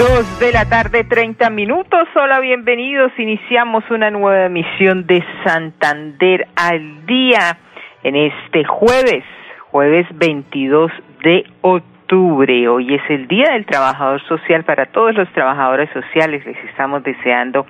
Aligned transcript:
Dos 0.00 0.40
de 0.40 0.50
la 0.50 0.64
tarde, 0.64 1.04
30 1.04 1.50
minutos. 1.50 2.08
Hola, 2.14 2.40
bienvenidos. 2.40 3.12
Iniciamos 3.18 3.84
una 3.90 4.10
nueva 4.10 4.46
emisión 4.46 5.06
de 5.06 5.22
Santander 5.44 6.48
al 6.56 7.04
día 7.04 7.58
en 8.02 8.16
este 8.16 8.64
jueves, 8.64 9.24
jueves 9.70 10.06
22 10.14 10.90
de 11.22 11.44
octubre. 11.60 12.66
Hoy 12.68 12.94
es 12.94 13.02
el 13.10 13.28
Día 13.28 13.52
del 13.52 13.66
Trabajador 13.66 14.22
Social 14.26 14.64
para 14.64 14.86
todos 14.86 15.14
los 15.14 15.30
trabajadores 15.34 15.90
sociales. 15.90 16.46
Les 16.46 16.56
estamos 16.64 17.02
deseando 17.02 17.66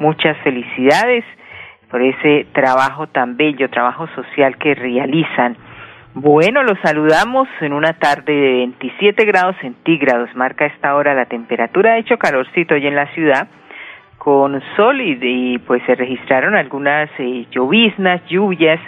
muchas 0.00 0.36
felicidades 0.38 1.24
por 1.92 2.02
ese 2.02 2.48
trabajo 2.54 3.06
tan 3.06 3.36
bello, 3.36 3.70
trabajo 3.70 4.08
social 4.16 4.58
que 4.58 4.74
realizan 4.74 5.56
bueno, 6.20 6.64
los 6.64 6.76
saludamos 6.80 7.48
en 7.60 7.72
una 7.72 7.92
tarde 7.92 8.32
de 8.32 8.52
27 8.56 9.24
grados 9.24 9.54
centígrados, 9.60 10.34
marca 10.34 10.66
esta 10.66 10.96
hora 10.96 11.14
la 11.14 11.26
temperatura, 11.26 11.92
ha 11.92 11.98
hecho 11.98 12.18
calorcito 12.18 12.74
hoy 12.74 12.88
en 12.88 12.96
la 12.96 13.06
ciudad, 13.14 13.46
con 14.18 14.60
sol 14.74 15.00
y, 15.00 15.58
pues 15.58 15.80
se 15.86 15.94
registraron 15.94 16.56
algunas 16.56 17.08
eh, 17.18 17.46
lloviznas, 17.52 18.20
lluvias 18.26 18.80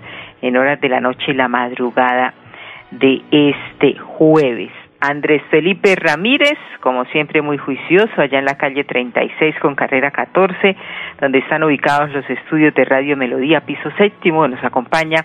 en 0.42 0.56
horas 0.56 0.80
de 0.80 0.88
la 0.88 1.00
noche 1.00 1.30
y 1.30 1.34
la 1.34 1.46
madrugada 1.46 2.34
de 2.90 3.22
este 3.30 3.96
jueves. 3.96 4.72
Andrés 5.00 5.42
Felipe 5.50 5.94
Ramírez, 5.94 6.58
como 6.80 7.04
siempre 7.06 7.42
muy 7.42 7.58
juicioso, 7.58 8.20
allá 8.20 8.40
en 8.40 8.44
la 8.44 8.58
calle 8.58 8.82
36 8.82 9.54
con 9.60 9.76
carrera 9.76 10.10
14, 10.10 10.76
donde 11.20 11.38
están 11.38 11.62
ubicados 11.62 12.10
los 12.10 12.28
estudios 12.28 12.74
de 12.74 12.84
Radio 12.84 13.16
Melodía, 13.16 13.60
piso 13.60 13.88
séptimo, 13.98 14.48
nos 14.48 14.62
acompaña 14.64 15.24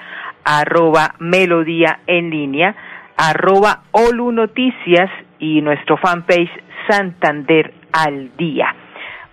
arroba 0.44 1.14
melodía 1.20 2.00
en 2.08 2.32
línea, 2.32 2.76
arroba 3.16 3.84
Olu 3.92 4.32
Noticias 4.32 5.12
y 5.38 5.62
nuestro 5.62 5.98
fanpage 5.98 6.50
Santander 6.90 7.74
al 7.92 8.36
día. 8.38 8.76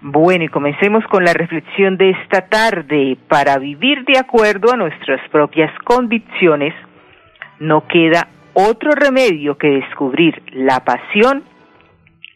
Bueno, 0.02 0.44
y 0.44 0.48
comencemos 0.48 1.02
con 1.06 1.24
la 1.24 1.32
reflexión 1.32 1.96
de 1.96 2.10
esta 2.10 2.48
tarde. 2.48 3.16
Para 3.28 3.56
vivir 3.58 4.04
de 4.04 4.18
acuerdo 4.18 4.72
a 4.72 4.76
nuestras 4.76 5.20
propias 5.30 5.72
convicciones, 5.84 6.74
no 7.58 7.86
queda 7.86 8.28
otro 8.52 8.90
remedio 8.92 9.56
que 9.56 9.68
descubrir 9.68 10.42
la 10.52 10.80
pasión, 10.80 11.44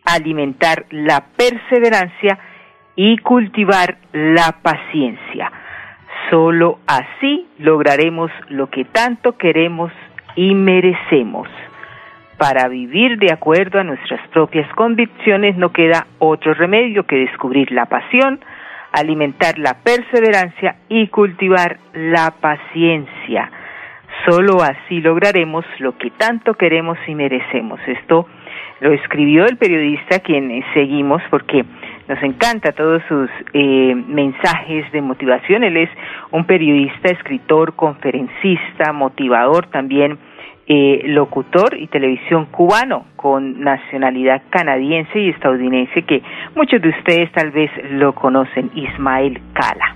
alimentar 0.04 0.86
la 0.90 1.26
perseverancia 1.36 2.38
y 2.96 3.18
cultivar 3.18 3.98
la 4.12 4.56
paciencia. 4.62 5.52
Solo 6.30 6.80
así 6.86 7.46
lograremos 7.58 8.30
lo 8.48 8.68
que 8.68 8.84
tanto 8.84 9.36
queremos 9.36 9.92
y 10.34 10.54
merecemos. 10.54 11.48
Para 12.38 12.68
vivir 12.68 13.18
de 13.18 13.32
acuerdo 13.32 13.78
a 13.78 13.84
nuestras 13.84 14.26
propias 14.28 14.68
convicciones 14.74 15.56
no 15.56 15.72
queda 15.72 16.06
otro 16.18 16.52
remedio 16.54 17.06
que 17.06 17.16
descubrir 17.16 17.70
la 17.72 17.86
pasión, 17.86 18.40
alimentar 18.92 19.58
la 19.58 19.74
perseverancia 19.82 20.76
y 20.88 21.08
cultivar 21.08 21.78
la 21.94 22.32
paciencia. 22.40 23.50
Solo 24.28 24.62
así 24.62 25.00
lograremos 25.00 25.64
lo 25.78 25.96
que 25.96 26.10
tanto 26.10 26.54
queremos 26.54 26.98
y 27.06 27.14
merecemos. 27.14 27.80
Esto 27.86 28.26
lo 28.80 28.92
escribió 28.92 29.46
el 29.46 29.56
periodista 29.56 30.20
quien 30.20 30.62
seguimos 30.74 31.22
porque 31.30 31.64
nos 32.08 32.22
encanta 32.22 32.72
todos 32.72 33.02
sus 33.08 33.28
eh, 33.52 33.94
mensajes 33.94 34.90
de 34.92 35.00
motivación. 35.00 35.64
Él 35.64 35.76
es 35.76 35.90
un 36.30 36.44
periodista, 36.44 37.12
escritor, 37.12 37.74
conferencista, 37.74 38.92
motivador, 38.92 39.66
también 39.66 40.18
eh, 40.68 41.02
locutor 41.06 41.76
y 41.78 41.86
televisión 41.86 42.46
cubano 42.46 43.06
con 43.14 43.60
nacionalidad 43.60 44.42
canadiense 44.50 45.20
y 45.20 45.28
estadounidense 45.30 46.02
que 46.02 46.22
muchos 46.54 46.82
de 46.82 46.88
ustedes 46.88 47.30
tal 47.32 47.50
vez 47.52 47.70
lo 47.90 48.14
conocen, 48.14 48.70
Ismael 48.74 49.40
Cala. 49.52 49.94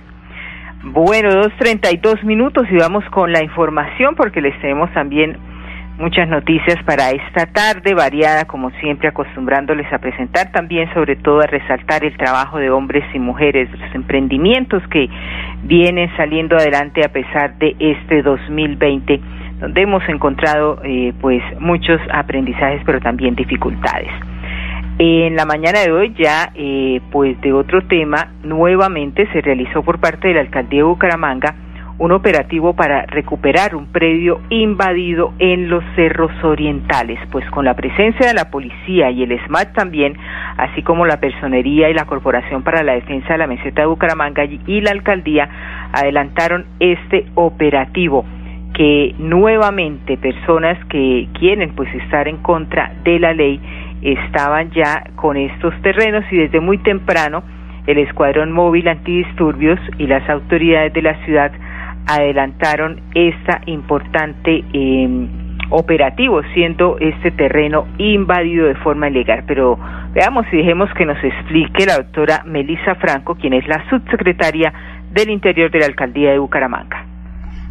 Bueno, 0.83 1.29
dos 1.29 1.51
treinta 1.59 1.91
y 1.91 1.97
dos 1.97 2.23
minutos 2.23 2.65
y 2.71 2.77
vamos 2.77 3.03
con 3.11 3.31
la 3.31 3.43
información 3.43 4.15
porque 4.15 4.41
les 4.41 4.57
tenemos 4.61 4.91
también 4.93 5.37
muchas 5.97 6.27
noticias 6.27 6.81
para 6.83 7.11
esta 7.11 7.45
tarde, 7.47 7.93
variada 7.93 8.45
como 8.45 8.71
siempre, 8.79 9.07
acostumbrándoles 9.07 9.91
a 9.93 9.99
presentar 9.99 10.51
también, 10.51 10.91
sobre 10.93 11.15
todo 11.15 11.41
a 11.41 11.47
resaltar 11.47 12.03
el 12.03 12.15
trabajo 12.17 12.57
de 12.57 12.69
hombres 12.69 13.03
y 13.13 13.19
mujeres, 13.19 13.69
los 13.71 13.95
emprendimientos 13.95 14.81
que 14.89 15.09
vienen 15.63 16.09
saliendo 16.17 16.55
adelante 16.55 17.05
a 17.05 17.09
pesar 17.09 17.57
de 17.57 17.75
este 17.79 18.21
2020, 18.21 19.19
donde 19.59 19.81
hemos 19.81 20.07
encontrado 20.09 20.81
eh, 20.83 21.13
pues 21.21 21.41
muchos 21.59 21.99
aprendizajes, 22.11 22.81
pero 22.85 22.99
también 22.99 23.35
dificultades. 23.35 24.11
En 24.97 25.35
la 25.35 25.45
mañana 25.45 25.79
de 25.79 25.91
hoy 25.91 26.13
ya, 26.17 26.51
eh, 26.53 27.01
pues 27.11 27.39
de 27.41 27.53
otro 27.53 27.81
tema, 27.87 28.33
nuevamente 28.43 29.27
se 29.31 29.41
realizó 29.41 29.81
por 29.81 29.99
parte 29.99 30.27
de 30.27 30.35
la 30.35 30.41
alcaldía 30.41 30.79
de 30.79 30.83
Bucaramanga 30.83 31.55
un 32.01 32.11
operativo 32.13 32.73
para 32.73 33.05
recuperar 33.05 33.75
un 33.75 33.85
predio 33.91 34.41
invadido 34.49 35.35
en 35.37 35.69
los 35.69 35.83
cerros 35.95 36.31
orientales, 36.43 37.19
pues 37.31 37.47
con 37.51 37.63
la 37.63 37.75
presencia 37.75 38.27
de 38.27 38.33
la 38.33 38.49
policía 38.49 39.11
y 39.11 39.21
el 39.21 39.39
SMAT 39.45 39.73
también, 39.73 40.17
así 40.57 40.81
como 40.81 41.05
la 41.05 41.19
personería 41.19 41.91
y 41.91 41.93
la 41.93 42.05
Corporación 42.05 42.63
para 42.63 42.81
la 42.81 42.93
Defensa 42.93 43.33
de 43.33 43.37
la 43.37 43.45
Meseta 43.45 43.81
de 43.81 43.87
Bucaramanga 43.87 44.45
y 44.45 44.81
la 44.81 44.89
alcaldía 44.89 45.47
adelantaron 45.93 46.65
este 46.79 47.27
operativo 47.35 48.25
que 48.73 49.13
nuevamente 49.19 50.17
personas 50.17 50.83
que 50.85 51.27
quieren 51.37 51.75
pues 51.75 51.93
estar 51.93 52.27
en 52.27 52.37
contra 52.37 52.93
de 53.03 53.19
la 53.19 53.33
ley 53.33 53.61
estaban 54.01 54.71
ya 54.71 55.03
con 55.17 55.37
estos 55.37 55.79
terrenos 55.83 56.25
y 56.31 56.37
desde 56.37 56.61
muy 56.61 56.79
temprano 56.79 57.43
el 57.85 57.99
escuadrón 57.99 58.51
móvil 58.51 58.87
antidisturbios 58.87 59.79
y 59.99 60.07
las 60.07 60.27
autoridades 60.27 60.93
de 60.93 61.01
la 61.03 61.13
ciudad 61.25 61.51
adelantaron 62.07 63.01
esta 63.13 63.61
importante 63.65 64.63
eh, 64.73 65.27
operativo, 65.69 66.41
siendo 66.53 66.97
este 66.99 67.31
terreno 67.31 67.87
invadido 67.97 68.67
de 68.67 68.75
forma 68.75 69.09
ilegal. 69.09 69.43
Pero 69.47 69.77
veamos 70.13 70.45
y 70.51 70.57
dejemos 70.57 70.89
que 70.93 71.05
nos 71.05 71.21
explique 71.23 71.85
la 71.85 71.97
doctora 71.97 72.43
Melissa 72.45 72.95
Franco, 72.95 73.35
quien 73.35 73.53
es 73.53 73.67
la 73.67 73.87
subsecretaria 73.89 74.73
del 75.11 75.29
Interior 75.29 75.71
de 75.71 75.79
la 75.79 75.85
Alcaldía 75.85 76.31
de 76.31 76.39
Bucaramanga. 76.39 77.10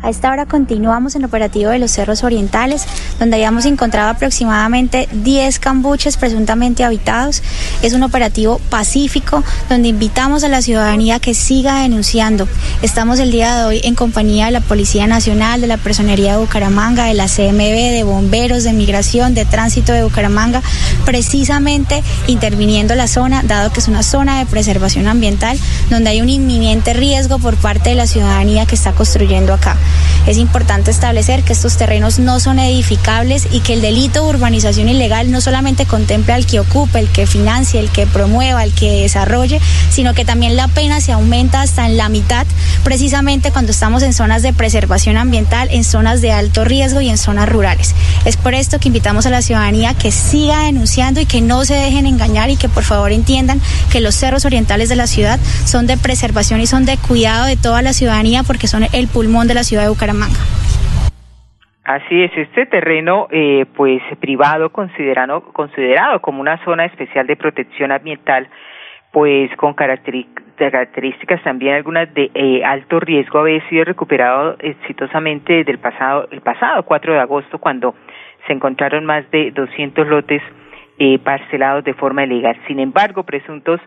A 0.02 0.08
esta 0.08 0.30
hora 0.30 0.46
continuamos 0.46 1.14
en 1.14 1.26
operativo 1.26 1.70
de 1.70 1.78
los 1.78 1.90
Cerros 1.90 2.24
Orientales, 2.24 2.86
donde 3.18 3.36
habíamos 3.36 3.66
encontrado 3.66 4.08
aproximadamente 4.08 5.10
10 5.12 5.58
cambuches 5.58 6.16
presuntamente 6.16 6.84
habitados. 6.84 7.42
Es 7.82 7.92
un 7.92 8.02
operativo 8.02 8.58
pacífico 8.70 9.44
donde 9.68 9.88
invitamos 9.88 10.42
a 10.42 10.48
la 10.48 10.62
ciudadanía 10.62 11.18
que 11.18 11.34
siga 11.34 11.82
denunciando. 11.82 12.48
Estamos 12.80 13.18
el 13.18 13.30
día 13.30 13.54
de 13.54 13.64
hoy 13.64 13.80
en 13.84 13.94
compañía 13.94 14.46
de 14.46 14.52
la 14.52 14.62
Policía 14.62 15.06
Nacional, 15.06 15.60
de 15.60 15.66
la 15.66 15.76
Personería 15.76 16.32
de 16.32 16.38
Bucaramanga, 16.38 17.04
de 17.04 17.14
la 17.14 17.26
CMB, 17.26 17.92
de 17.92 18.02
bomberos, 18.02 18.64
de 18.64 18.72
migración, 18.72 19.34
de 19.34 19.44
tránsito 19.44 19.92
de 19.92 20.02
Bucaramanga, 20.02 20.62
precisamente 21.04 22.02
interviniendo 22.26 22.94
la 22.94 23.06
zona, 23.06 23.42
dado 23.42 23.70
que 23.70 23.80
es 23.80 23.88
una 23.88 24.02
zona 24.02 24.38
de 24.38 24.46
preservación 24.46 25.08
ambiental 25.08 25.58
donde 25.90 26.08
hay 26.08 26.22
un 26.22 26.30
inminente 26.30 26.94
riesgo 26.94 27.38
por 27.38 27.56
parte 27.56 27.90
de 27.90 27.96
la 27.96 28.06
ciudadanía 28.06 28.64
que 28.64 28.76
está 28.76 28.92
construyendo 28.92 29.52
acá. 29.52 29.76
Es 30.26 30.36
importante 30.36 30.90
establecer 30.90 31.42
que 31.42 31.52
estos 31.52 31.76
terrenos 31.76 32.18
no 32.18 32.40
son 32.40 32.58
edificables 32.58 33.48
y 33.50 33.60
que 33.60 33.72
el 33.72 33.80
delito 33.80 34.22
de 34.22 34.28
urbanización 34.30 34.88
ilegal 34.88 35.30
no 35.30 35.40
solamente 35.40 35.86
contempla 35.86 36.34
al 36.34 36.46
que 36.46 36.60
ocupe, 36.60 36.98
el 36.98 37.08
que 37.08 37.26
financie, 37.26 37.80
el 37.80 37.90
que 37.90 38.06
promueva, 38.06 38.62
el 38.64 38.72
que 38.72 39.02
desarrolle, 39.02 39.60
sino 39.90 40.14
que 40.14 40.24
también 40.24 40.56
la 40.56 40.68
pena 40.68 41.00
se 41.00 41.12
aumenta 41.12 41.62
hasta 41.62 41.86
en 41.86 41.96
la 41.96 42.08
mitad, 42.08 42.46
precisamente 42.84 43.50
cuando 43.50 43.72
estamos 43.72 44.02
en 44.02 44.12
zonas 44.12 44.42
de 44.42 44.52
preservación 44.52 45.16
ambiental, 45.16 45.68
en 45.70 45.84
zonas 45.84 46.20
de 46.20 46.32
alto 46.32 46.64
riesgo 46.64 47.00
y 47.00 47.08
en 47.08 47.18
zonas 47.18 47.48
rurales. 47.48 47.94
Es 48.24 48.36
por 48.36 48.54
esto 48.54 48.78
que 48.78 48.88
invitamos 48.88 49.26
a 49.26 49.30
la 49.30 49.42
ciudadanía 49.42 49.94
que 49.94 50.12
siga 50.12 50.64
denunciando 50.64 51.20
y 51.20 51.26
que 51.26 51.40
no 51.40 51.64
se 51.64 51.74
dejen 51.74 52.06
engañar 52.06 52.50
y 52.50 52.56
que 52.56 52.68
por 52.68 52.84
favor 52.84 53.12
entiendan 53.12 53.60
que 53.90 54.00
los 54.00 54.14
cerros 54.14 54.44
orientales 54.44 54.88
de 54.88 54.96
la 54.96 55.06
ciudad 55.06 55.40
son 55.64 55.86
de 55.86 55.96
preservación 55.96 56.60
y 56.60 56.66
son 56.66 56.84
de 56.84 56.96
cuidado 56.98 57.46
de 57.46 57.56
toda 57.56 57.82
la 57.82 57.92
ciudadanía 57.92 58.42
porque 58.42 58.68
son 58.68 58.86
el 58.92 59.08
pulmón 59.08 59.48
de 59.48 59.54
la 59.54 59.64
ciudad 59.64 59.79
de 59.82 59.88
Bucaramanga. 59.88 60.38
Así 61.84 62.22
es, 62.22 62.30
este 62.36 62.66
terreno, 62.66 63.26
eh, 63.30 63.66
pues 63.74 64.00
privado, 64.20 64.70
considerado, 64.70 65.42
considerado 65.52 66.20
como 66.20 66.40
una 66.40 66.62
zona 66.64 66.84
especial 66.84 67.26
de 67.26 67.36
protección 67.36 67.90
ambiental, 67.90 68.48
pues 69.12 69.50
con 69.56 69.74
características 69.74 71.42
también 71.42 71.74
algunas 71.74 72.12
de 72.14 72.30
eh, 72.34 72.62
alto 72.64 73.00
riesgo, 73.00 73.40
había 73.40 73.66
sido 73.68 73.84
recuperado 73.84 74.56
exitosamente 74.60 75.54
desde 75.54 75.72
el 75.72 75.78
pasado, 75.78 76.28
el 76.30 76.42
pasado 76.42 76.84
4 76.84 77.14
de 77.14 77.18
agosto, 77.18 77.58
cuando 77.58 77.94
se 78.46 78.52
encontraron 78.52 79.04
más 79.04 79.28
de 79.30 79.50
200 79.50 80.06
lotes 80.06 80.42
eh, 80.98 81.18
parcelados 81.18 81.82
de 81.82 81.94
forma 81.94 82.24
ilegal. 82.24 82.56
Sin 82.68 82.78
embargo, 82.78 83.24
presuntos 83.24 83.80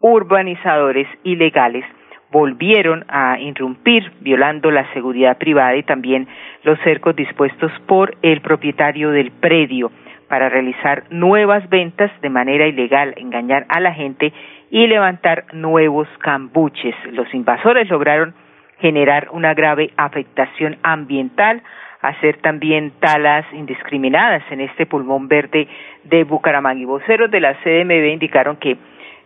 urbanizadores 0.00 1.06
ilegales 1.22 1.84
volvieron 2.34 3.04
a 3.06 3.38
irrumpir, 3.38 4.10
violando 4.20 4.72
la 4.72 4.92
seguridad 4.92 5.38
privada 5.38 5.76
y 5.76 5.84
también 5.84 6.26
los 6.64 6.76
cercos 6.80 7.14
dispuestos 7.14 7.70
por 7.86 8.16
el 8.22 8.40
propietario 8.40 9.12
del 9.12 9.30
predio 9.30 9.92
para 10.28 10.48
realizar 10.48 11.04
nuevas 11.10 11.68
ventas 11.70 12.10
de 12.22 12.30
manera 12.30 12.66
ilegal, 12.66 13.14
engañar 13.18 13.66
a 13.68 13.78
la 13.78 13.94
gente 13.94 14.32
y 14.68 14.84
levantar 14.88 15.44
nuevos 15.52 16.08
cambuches. 16.18 16.96
Los 17.12 17.32
invasores 17.32 17.88
lograron 17.88 18.34
generar 18.80 19.28
una 19.30 19.54
grave 19.54 19.92
afectación 19.96 20.76
ambiental, 20.82 21.62
hacer 22.02 22.38
también 22.38 22.94
talas 22.98 23.46
indiscriminadas 23.52 24.42
en 24.50 24.60
este 24.60 24.86
pulmón 24.86 25.28
verde 25.28 25.68
de 26.02 26.24
Bucaramanga. 26.24 26.82
Y 26.82 26.84
voceros 26.84 27.30
de 27.30 27.38
la 27.38 27.54
CDMB 27.62 28.12
indicaron 28.12 28.56
que 28.56 28.76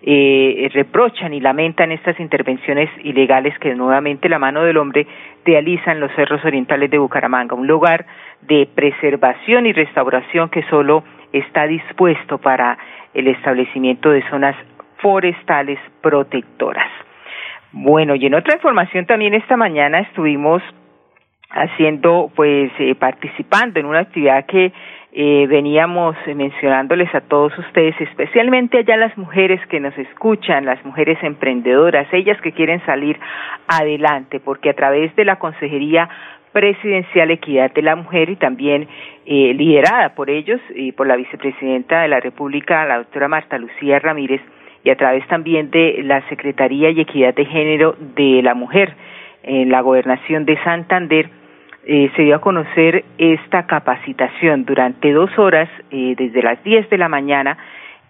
eh, 0.03 0.71
reprochan 0.73 1.35
y 1.35 1.41
lamentan 1.41 1.91
estas 1.93 2.19
intervenciones 2.21 2.89
ilegales 3.03 3.59
que 3.59 3.75
nuevamente 3.75 4.29
la 4.29 4.39
mano 4.39 4.63
del 4.63 4.77
hombre 4.77 5.07
realizan 5.45 5.99
los 5.99 6.13
cerros 6.13 6.45
orientales 6.45 6.91
de 6.91 6.99
Bucaramanga, 6.99 7.55
un 7.55 7.67
lugar 7.67 8.07
de 8.43 8.69
preservación 8.75 9.67
y 9.67 9.73
restauración 9.73 10.51
que 10.51 10.63
solo 10.65 11.03
está 11.33 11.67
dispuesto 11.67 12.39
para 12.39 12.79
el 13.15 13.27
establecimiento 13.29 14.11
de 14.11 14.23
zonas 14.31 14.57
forestales 14.99 15.79
protectoras. 16.01 16.89
Bueno, 17.73 18.15
y 18.15 18.27
en 18.27 18.35
otra 18.35 18.55
información 18.55 19.07
también 19.07 19.35
esta 19.35 19.57
mañana 19.57 20.01
estuvimos 20.01 20.63
haciendo, 21.51 22.31
pues, 22.35 22.71
eh, 22.79 22.95
participando 22.95 23.81
en 23.81 23.87
una 23.87 24.01
actividad 24.01 24.47
que 24.47 24.73
eh, 25.13 25.47
veníamos 25.49 26.17
mencionándoles 26.27 27.13
a 27.15 27.23
todos 27.23 27.57
ustedes, 27.59 27.99
especialmente 28.01 28.79
allá 28.79 28.97
las 28.97 29.17
mujeres 29.17 29.61
que 29.69 29.81
nos 29.81 29.97
escuchan, 29.97 30.67
las 30.67 30.85
mujeres 30.85 31.19
emprendedoras, 31.23 32.07
ellas 32.13 32.39
que 32.43 32.53
quieren 32.53 32.85
salir 32.85 33.19
adelante, 33.67 34.39
porque 34.39 34.71
a 34.71 34.75
través 34.75 35.15
de 35.17 35.25
la 35.25 35.37
Consejería 35.37 36.09
Presidencial 36.53 37.31
Equidad 37.31 37.73
de 37.73 37.83
la 37.83 37.97
Mujer 37.97 38.31
y 38.31 38.37
también 38.37 38.87
eh, 39.25 39.55
liderada 39.55 40.15
por 40.15 40.29
ellos 40.29 40.61
y 40.75 40.93
por 40.93 41.07
la 41.07 41.17
vicepresidenta 41.17 42.03
de 42.03 42.09
la 42.09 42.21
República, 42.21 42.85
la 42.85 42.99
doctora 42.99 43.29
Marta 43.29 43.59
Lucía 43.59 43.99
Ramírez, 43.99 44.43
y 44.85 44.91
a 44.91 44.97
través 44.97 45.27
también 45.29 45.71
de 45.71 46.03
la 46.05 46.27
Secretaría 46.29 46.91
y 46.91 47.01
Equidad 47.01 47.35
de 47.35 47.45
Género 47.47 47.97
de 47.99 48.43
la 48.43 48.55
Mujer 48.55 48.95
en 49.43 49.71
la 49.71 49.81
Gobernación 49.81 50.45
de 50.45 50.63
Santander, 50.63 51.31
eh, 51.91 52.11
se 52.15 52.23
dio 52.23 52.37
a 52.37 52.41
conocer 52.43 53.03
esta 53.17 53.67
capacitación 53.67 54.67
durante 54.67 55.11
dos 55.11 55.31
horas 55.39 55.71
eh, 55.91 56.15
desde 56.19 56.43
las 56.43 56.63
10 56.63 56.91
de 56.91 56.99
la 56.99 57.09
mañana 57.09 57.57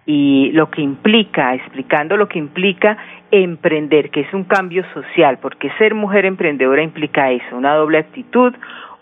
y 0.04 0.50
lo 0.50 0.68
que 0.68 0.82
implica, 0.82 1.54
explicando 1.54 2.16
lo 2.16 2.26
que 2.26 2.40
implica 2.40 2.98
emprender, 3.30 4.10
que 4.10 4.22
es 4.22 4.34
un 4.34 4.42
cambio 4.44 4.84
social, 4.92 5.38
porque 5.40 5.70
ser 5.78 5.94
mujer 5.94 6.24
emprendedora 6.24 6.82
implica 6.82 7.30
eso, 7.30 7.56
una 7.56 7.74
doble 7.74 7.98
actitud, 7.98 8.52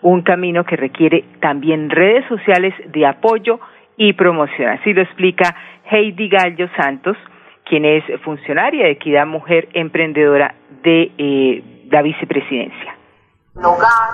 un 0.03 0.21
camino 0.21 0.63
que 0.63 0.75
requiere 0.75 1.23
también 1.39 1.89
redes 1.89 2.25
sociales 2.27 2.75
de 2.91 3.07
apoyo 3.07 3.59
y 3.97 4.13
promoción. 4.13 4.69
Así 4.69 4.93
lo 4.93 5.01
explica 5.01 5.55
Heidi 5.89 6.29
Gallo 6.29 6.69
Santos, 6.79 7.17
quien 7.65 7.83
es 7.83 8.03
funcionaria 8.21 8.83
de 8.83 8.91
Equidad 8.91 9.25
Mujer 9.25 9.69
Emprendedora 9.73 10.53
de 10.83 11.11
eh, 11.17 11.63
la 11.89 12.03
Vicepresidencia 12.03 12.96
hogar 13.63 14.09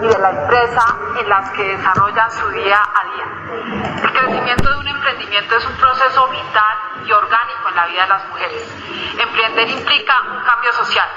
y 0.00 0.06
de 0.06 0.18
la 0.18 0.30
empresa 0.30 0.96
en 1.18 1.28
las 1.28 1.50
que 1.50 1.76
desarrollan 1.76 2.30
su 2.30 2.48
día 2.50 2.82
a 2.82 3.04
día. 3.04 4.02
El 4.02 4.12
crecimiento 4.12 4.70
de 4.70 4.78
un 4.78 4.88
emprendimiento 4.88 5.56
es 5.56 5.66
un 5.66 5.76
proceso 5.76 6.28
vital 6.28 6.78
y 7.04 7.12
orgánico 7.12 7.68
en 7.68 7.76
la 7.76 7.86
vida 7.86 8.02
de 8.02 8.08
las 8.08 8.28
mujeres. 8.28 8.74
Emprender 9.18 9.70
implica 9.70 10.20
un 10.22 10.40
cambio 10.44 10.72
social. 10.72 11.08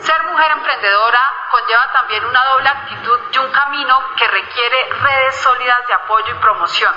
Ser 0.00 0.22
mujer 0.24 0.50
emprendedora 0.52 1.20
conlleva 1.50 1.92
también 1.92 2.24
una 2.24 2.44
doble 2.44 2.68
actitud 2.68 3.18
y 3.32 3.38
un 3.38 3.50
camino 3.50 3.98
que 4.16 4.28
requiere 4.28 4.90
redes 5.00 5.36
sólidas 5.36 5.86
de 5.86 5.94
apoyo 5.94 6.26
y 6.30 6.40
promoción 6.40 6.92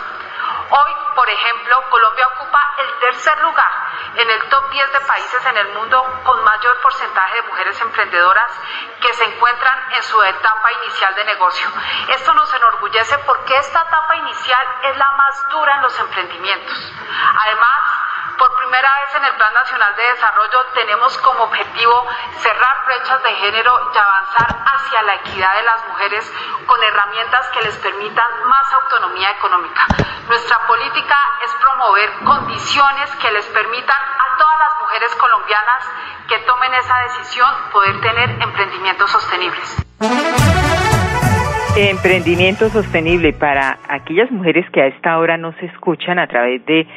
Hoy, 0.70 0.92
por 1.16 1.30
ejemplo, 1.30 1.90
Colombia 1.90 2.28
ocupa 2.36 2.60
el 2.80 3.00
tercer 3.00 3.40
lugar 3.40 3.72
en 4.16 4.30
el 4.30 4.50
top 4.50 4.70
10 4.70 4.94
de 4.94 5.00
países 5.02 5.46
en 5.46 5.58
el 5.58 5.68
mundo 5.70 6.04
con 6.24 6.44
mayor 6.44 6.82
porcentaje 6.82 7.36
de 7.36 7.48
mujeres 7.48 7.80
emprendedoras 7.82 8.52
que 9.02 9.14
se 9.14 9.24
encuentran 9.24 9.94
en 9.94 10.04
su 10.04 10.22
etapa 10.22 10.72
inicial 10.84 11.16
de 11.16 11.26
negocio. 11.26 11.68
Esto 12.10 12.34
nos 12.34 12.54
enorgullece 12.54 13.18
porque 13.20 13.58
esta 13.58 13.82
etapa 13.82 14.16
inicial 14.18 14.68
es 14.84 14.98
la 14.98 15.12
más 15.12 15.50
dura 15.50 15.76
en 15.76 15.82
los 15.84 16.00
emprendimientos. 16.00 16.94
Además, 17.40 17.87
primera 18.68 18.92
vez 19.00 19.16
en 19.16 19.24
el 19.24 19.34
Plan 19.40 19.54
Nacional 19.54 19.96
de 19.96 20.04
Desarrollo 20.12 20.60
tenemos 20.76 21.18
como 21.20 21.44
objetivo 21.44 22.06
cerrar 22.44 22.76
brechas 22.86 23.24
de 23.24 23.30
género 23.40 23.72
y 23.96 23.98
avanzar 23.98 24.60
hacia 24.60 25.02
la 25.04 25.16
equidad 25.16 25.56
de 25.56 25.64
las 25.64 25.88
mujeres 25.88 26.28
con 26.66 26.84
herramientas 26.84 27.48
que 27.56 27.62
les 27.64 27.78
permitan 27.78 28.28
más 28.44 28.68
autonomía 28.74 29.32
económica. 29.32 29.88
Nuestra 30.28 30.60
política 30.68 31.16
es 31.46 31.52
promover 31.64 32.12
condiciones 32.26 33.08
que 33.16 33.32
les 33.32 33.46
permitan 33.56 34.02
a 34.04 34.38
todas 34.38 34.60
las 34.60 34.74
mujeres 34.82 35.16
colombianas 35.16 35.82
que 36.28 36.38
tomen 36.40 36.74
esa 36.74 36.98
decisión 37.08 37.48
poder 37.72 38.02
tener 38.02 38.30
emprendimientos 38.42 39.10
sostenibles. 39.10 39.78
Emprendimiento 41.78 42.68
sostenible 42.68 43.32
para 43.32 43.78
aquellas 43.88 44.30
mujeres 44.30 44.66
que 44.74 44.82
a 44.82 44.88
esta 44.88 45.18
hora 45.20 45.38
no 45.38 45.54
se 45.54 45.68
escuchan 45.68 46.20
a 46.20 46.28
través 46.28 46.66
de 46.66 46.88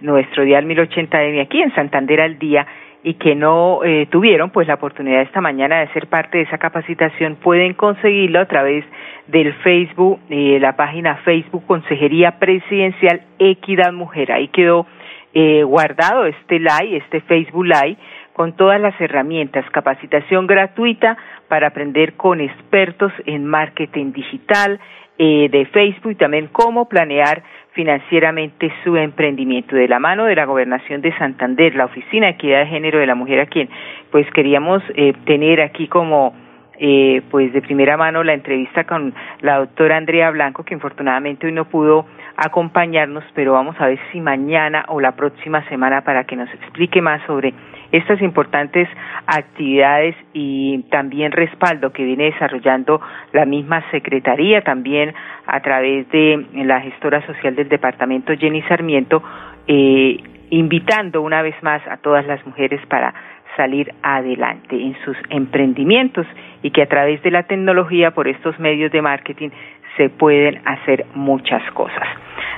nuestro 0.00 0.44
dial 0.44 0.66
1080M 0.66 1.42
aquí 1.42 1.62
en 1.62 1.74
Santander 1.74 2.20
al 2.20 2.38
día 2.38 2.66
y 3.02 3.14
que 3.14 3.34
no 3.34 3.82
eh, 3.82 4.06
tuvieron 4.10 4.50
pues 4.50 4.68
la 4.68 4.74
oportunidad 4.74 5.22
esta 5.22 5.40
mañana 5.40 5.80
de 5.80 5.88
ser 5.88 6.06
parte 6.06 6.38
de 6.38 6.44
esa 6.44 6.58
capacitación 6.58 7.36
pueden 7.36 7.74
conseguirlo 7.74 8.40
a 8.40 8.46
través 8.46 8.84
del 9.26 9.54
Facebook, 9.54 10.20
eh, 10.28 10.58
la 10.60 10.76
página 10.76 11.16
Facebook 11.24 11.64
Consejería 11.66 12.38
Presidencial 12.38 13.22
Equidad 13.38 13.92
Mujer. 13.92 14.32
Ahí 14.32 14.48
quedó 14.48 14.86
eh, 15.32 15.62
guardado 15.62 16.26
este 16.26 16.58
live, 16.58 16.96
este 16.96 17.20
Facebook 17.20 17.64
Live 17.64 17.96
con 18.32 18.56
todas 18.56 18.80
las 18.80 18.98
herramientas, 19.00 19.64
capacitación 19.70 20.46
gratuita 20.46 21.16
para 21.48 21.68
aprender 21.68 22.14
con 22.14 22.40
expertos 22.40 23.12
en 23.26 23.46
marketing 23.46 24.12
digital 24.12 24.80
eh, 25.18 25.48
de 25.50 25.66
Facebook 25.66 26.12
y 26.12 26.14
también 26.14 26.46
cómo 26.46 26.88
planear 26.88 27.42
financieramente 27.72 28.72
su 28.84 28.96
emprendimiento. 28.96 29.76
De 29.76 29.88
la 29.88 29.98
mano 29.98 30.24
de 30.24 30.34
la 30.34 30.44
Gobernación 30.44 31.00
de 31.00 31.16
Santander, 31.18 31.74
la 31.74 31.86
Oficina 31.86 32.26
de 32.26 32.32
Equidad 32.32 32.60
de 32.60 32.66
Género 32.66 32.98
de 32.98 33.06
la 33.06 33.14
Mujer, 33.14 33.40
a 33.40 33.46
quien 33.46 33.68
pues 34.10 34.26
queríamos 34.32 34.82
eh, 34.94 35.12
tener 35.24 35.60
aquí 35.60 35.86
como 35.86 36.34
eh, 36.82 37.20
pues 37.30 37.52
de 37.52 37.60
primera 37.60 37.98
mano 37.98 38.24
la 38.24 38.32
entrevista 38.32 38.84
con 38.84 39.14
la 39.40 39.58
doctora 39.58 39.98
Andrea 39.98 40.30
Blanco, 40.30 40.64
que 40.64 40.72
infortunadamente 40.72 41.46
hoy 41.46 41.52
no 41.52 41.66
pudo 41.66 42.06
acompañarnos, 42.36 43.22
pero 43.34 43.52
vamos 43.52 43.76
a 43.78 43.86
ver 43.86 43.98
si 44.10 44.20
mañana 44.20 44.86
o 44.88 44.98
la 44.98 45.12
próxima 45.12 45.62
semana 45.68 46.00
para 46.00 46.24
que 46.24 46.36
nos 46.36 46.48
explique 46.54 47.02
más 47.02 47.20
sobre 47.26 47.52
estas 47.92 48.20
importantes 48.22 48.88
actividades 49.26 50.14
y 50.32 50.82
también 50.90 51.32
respaldo 51.32 51.92
que 51.92 52.04
viene 52.04 52.24
desarrollando 52.24 53.00
la 53.32 53.44
misma 53.44 53.82
Secretaría, 53.90 54.62
también 54.62 55.12
a 55.46 55.60
través 55.60 56.08
de 56.10 56.46
la 56.54 56.80
gestora 56.80 57.24
social 57.26 57.54
del 57.56 57.68
departamento, 57.68 58.32
Jenny 58.36 58.62
Sarmiento, 58.62 59.22
eh, 59.66 60.18
invitando 60.50 61.22
una 61.22 61.42
vez 61.42 61.54
más 61.62 61.86
a 61.88 61.96
todas 61.96 62.26
las 62.26 62.44
mujeres 62.46 62.80
para 62.86 63.14
salir 63.56 63.92
adelante 64.02 64.76
en 64.76 64.96
sus 65.04 65.16
emprendimientos 65.28 66.26
y 66.62 66.70
que 66.70 66.82
a 66.82 66.86
través 66.86 67.22
de 67.22 67.30
la 67.30 67.44
tecnología, 67.44 68.12
por 68.12 68.28
estos 68.28 68.58
medios 68.58 68.92
de 68.92 69.02
marketing, 69.02 69.50
se 69.96 70.08
pueden 70.08 70.60
hacer 70.64 71.06
muchas 71.14 71.62
cosas. 71.72 72.08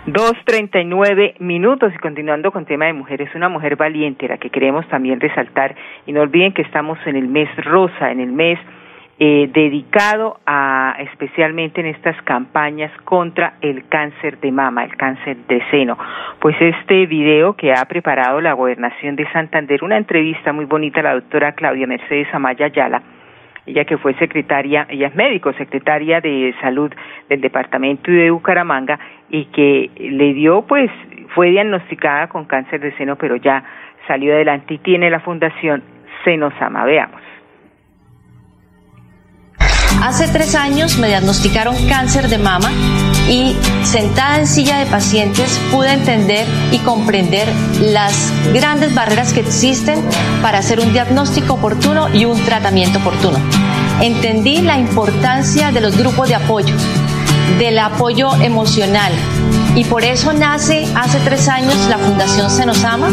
Dos 0.07 0.33
treinta 0.45 0.81
y 0.81 0.85
nueve 0.85 1.35
minutos 1.39 1.93
y 1.95 1.99
continuando 1.99 2.51
con 2.51 2.65
tema 2.65 2.87
de 2.87 2.93
mujeres, 2.93 3.33
una 3.35 3.49
mujer 3.49 3.77
valiente, 3.77 4.27
la 4.27 4.37
que 4.37 4.51
queremos 4.51 4.87
también 4.89 5.21
resaltar 5.21 5.77
y 6.07 6.13
no 6.13 6.23
olviden 6.23 6.53
que 6.53 6.63
estamos 6.63 6.99
en 7.07 7.17
el 7.17 7.29
mes 7.29 7.49
rosa, 7.65 8.11
en 8.11 8.19
el 8.19 8.33
mes 8.33 8.59
eh, 9.21 9.49
dedicado 9.53 10.41
a 10.45 10.97
especialmente 10.99 11.81
en 11.81 11.87
estas 11.87 12.21
campañas 12.23 12.91
contra 13.05 13.55
el 13.61 13.87
cáncer 13.89 14.41
de 14.41 14.51
mama, 14.51 14.83
el 14.83 14.97
cáncer 14.97 15.37
de 15.47 15.63
seno. 15.71 15.97
Pues 16.41 16.57
este 16.61 17.07
video 17.07 17.55
que 17.55 17.73
ha 17.73 17.85
preparado 17.85 18.41
la 18.41 18.55
gobernación 18.55 19.15
de 19.15 19.31
Santander, 19.31 19.85
una 19.85 19.99
entrevista 19.99 20.53
muy 20.53 20.65
bonita 20.65 20.99
a 20.99 21.05
la 21.05 21.15
doctora 21.15 21.53
Claudia 21.53 21.87
Mercedes 21.87 22.27
Amaya 22.33 22.67
Ayala, 22.67 23.03
ella 23.67 23.85
que 23.85 23.97
fue 23.97 24.15
secretaria, 24.15 24.87
ella 24.89 25.09
es 25.09 25.15
médico, 25.15 25.53
secretaria 25.53 26.21
de 26.21 26.55
salud 26.61 26.93
del 27.29 27.41
departamento 27.41 28.11
de 28.11 28.31
Bucaramanga 28.31 28.99
y 29.31 29.45
que 29.47 29.91
le 29.97 30.35
dio, 30.35 30.63
pues, 30.63 30.91
fue 31.35 31.51
diagnosticada 31.51 32.29
con 32.29 32.45
cáncer 32.45 32.81
de 32.81 32.93
seno, 32.97 33.17
pero 33.17 33.37
ya 33.37 33.63
salió 34.07 34.35
adelante 34.35 34.75
y 34.75 34.79
tiene 34.79 35.11
la 35.11 35.21
fundación 35.21 35.83
Senosama. 36.25 36.85
Veamos. 36.85 37.21
Hace 40.03 40.27
tres 40.27 40.57
años 40.57 40.99
me 40.99 41.07
diagnosticaron 41.07 41.77
cáncer 41.87 42.29
de 42.29 42.37
mama 42.37 42.73
y 43.31 43.57
sentada 43.85 44.41
en 44.41 44.49
silla 44.49 44.79
de 44.79 44.87
pacientes 44.87 45.61
pude 45.71 45.93
entender 45.93 46.45
y 46.73 46.79
comprender 46.79 47.47
las 47.81 48.33
grandes 48.53 48.93
barreras 48.97 49.33
que 49.33 49.39
existen 49.39 50.05
para 50.43 50.59
hacer 50.59 50.81
un 50.81 50.93
diagnóstico 50.93 51.55
oportuno 51.55 52.13
y 52.13 52.25
un 52.25 52.45
tratamiento 52.45 52.99
oportuno. 52.99 53.39
Entendí 54.01 54.61
la 54.61 54.77
importancia 54.77 55.71
de 55.71 55.81
los 55.81 55.97
grupos 55.97 56.29
de 56.29 56.35
apoyo, 56.35 56.75
del 57.61 57.79
apoyo 57.79 58.35
emocional, 58.43 59.13
y 59.75 59.85
por 59.85 60.05
eso 60.05 60.33
nace 60.33 60.87
hace 60.95 61.19
tres 61.21 61.49
años 61.49 61.75
la 61.89 61.99
Fundación 61.99 62.51
Senosama, 62.51 63.09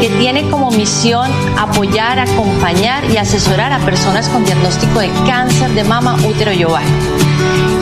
que 0.00 0.08
tiene 0.18 0.48
como 0.48 0.70
misión 0.70 1.30
apoyar, 1.58 2.18
acompañar 2.18 3.04
y 3.10 3.16
asesorar 3.16 3.72
a 3.72 3.78
personas 3.80 4.28
con 4.28 4.44
diagnóstico 4.44 5.00
de 5.00 5.10
cáncer 5.26 5.70
de 5.70 5.84
mama, 5.84 6.16
útero 6.26 6.52
y 6.52 6.64
ovario. 6.64 7.29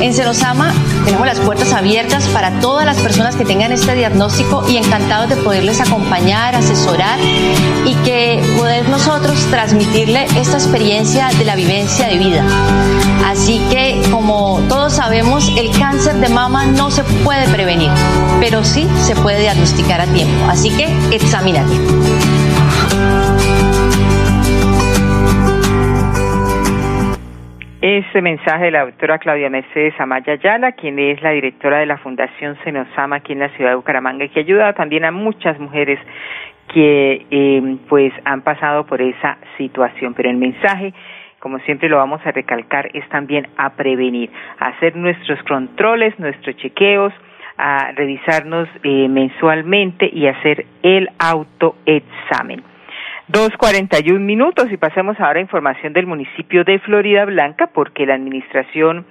En 0.01 0.15
Senosama 0.15 0.73
tenemos 1.05 1.27
las 1.27 1.41
puertas 1.41 1.73
abiertas 1.73 2.25
para 2.29 2.61
todas 2.61 2.87
las 2.87 2.99
personas 2.99 3.35
que 3.37 3.45
tengan 3.45 3.73
este 3.73 3.95
diagnóstico 3.95 4.65
y 4.69 4.77
encantados 4.77 5.29
de 5.29 5.37
poderles 5.37 5.81
acompañar, 5.81 6.55
asesorar 6.55 7.19
y 7.21 7.95
que 8.05 8.43
poder 8.57 8.89
nosotros 8.89 9.39
transmitirle 9.51 10.27
esta 10.37 10.57
experiencia 10.57 11.29
de 11.39 11.45
la 11.45 11.57
vivencia 11.57 12.07
de 12.07 12.19
vida. 12.19 12.45
Así 13.27 13.61
que, 13.71 14.01
como 14.11 14.61
todos 14.69 14.95
sabemos, 14.95 15.53
el 15.57 15.71
cáncer 15.79 16.17
de 16.17 16.29
mama 16.29 16.67
no 16.67 16.91
se 16.91 17.03
puede 17.05 17.47
prevenir, 17.49 17.91
pero 18.41 18.65
sí 18.65 18.89
se 19.05 19.15
puede 19.17 19.41
diagnosticar 19.41 20.01
a 20.01 20.07
tiempo. 20.07 20.47
Así 20.49 20.71
que, 20.71 20.87
examínate. 21.11 21.75
Este 27.81 28.21
mensaje 28.23 28.65
de 28.65 28.71
la 28.73 28.85
doctora 28.85 29.19
Claudia 29.19 29.49
Mercedes 29.51 29.95
Amaya 30.01 30.33
Ayala, 30.33 30.73
quien 30.73 30.99
es 30.99 31.23
la 31.23 31.31
directora 31.31 31.79
de 31.79 31.87
la 31.87 31.97
Fundación 31.99 32.59
Senosama 32.65 33.17
aquí 33.17 33.35
en 33.35 33.39
la 33.39 33.51
ciudad 33.51 33.71
de 33.71 33.77
Bucaramanga 33.77 34.25
y 34.25 34.31
que 34.31 34.41
ha 34.41 34.43
ayudado 34.43 34.75
también 34.75 35.05
a 35.05 35.13
muchas 35.13 35.61
mujeres 35.61 36.01
que 36.75 37.25
eh, 37.31 37.77
pues 37.89 38.13
han 38.25 38.43
pasado 38.43 38.85
por 38.85 39.01
esa 39.01 39.39
situación. 39.57 40.15
Pero 40.15 40.29
el 40.29 40.39
mensaje 40.39 40.93
como 41.39 41.61
siempre 41.61 41.89
lo 41.89 41.99
vamos 41.99 42.21
a 42.25 42.33
recalcar, 42.33 42.91
es 42.95 43.09
también 43.11 43.47
a 43.57 43.71
prevenir, 43.71 44.29
a 44.59 44.69
hacer 44.69 44.97
nuestros 44.97 45.41
controles, 45.45 46.19
nuestros 46.19 46.57
chequeos, 46.57 47.13
a 47.57 47.93
revisarnos 47.93 48.69
eh, 48.83 49.09
mensualmente 49.09 50.11
y 50.13 50.27
hacer 50.27 50.67
el 50.83 51.09
autoexamen. 51.19 52.63
Dos 53.29 53.51
cuarenta 53.59 53.99
y 54.03 54.11
un 54.11 54.25
minutos 54.25 54.73
y 54.73 54.79
pasemos 54.79 55.21
ahora 55.21 55.39
a 55.39 55.43
información 55.43 55.93
del 55.93 56.07
municipio 56.07 56.65
de 56.65 56.79
Florida 56.79 57.27
Blanca 57.27 57.67
porque 57.67 58.07
la 58.07 58.15
administración 58.15 59.05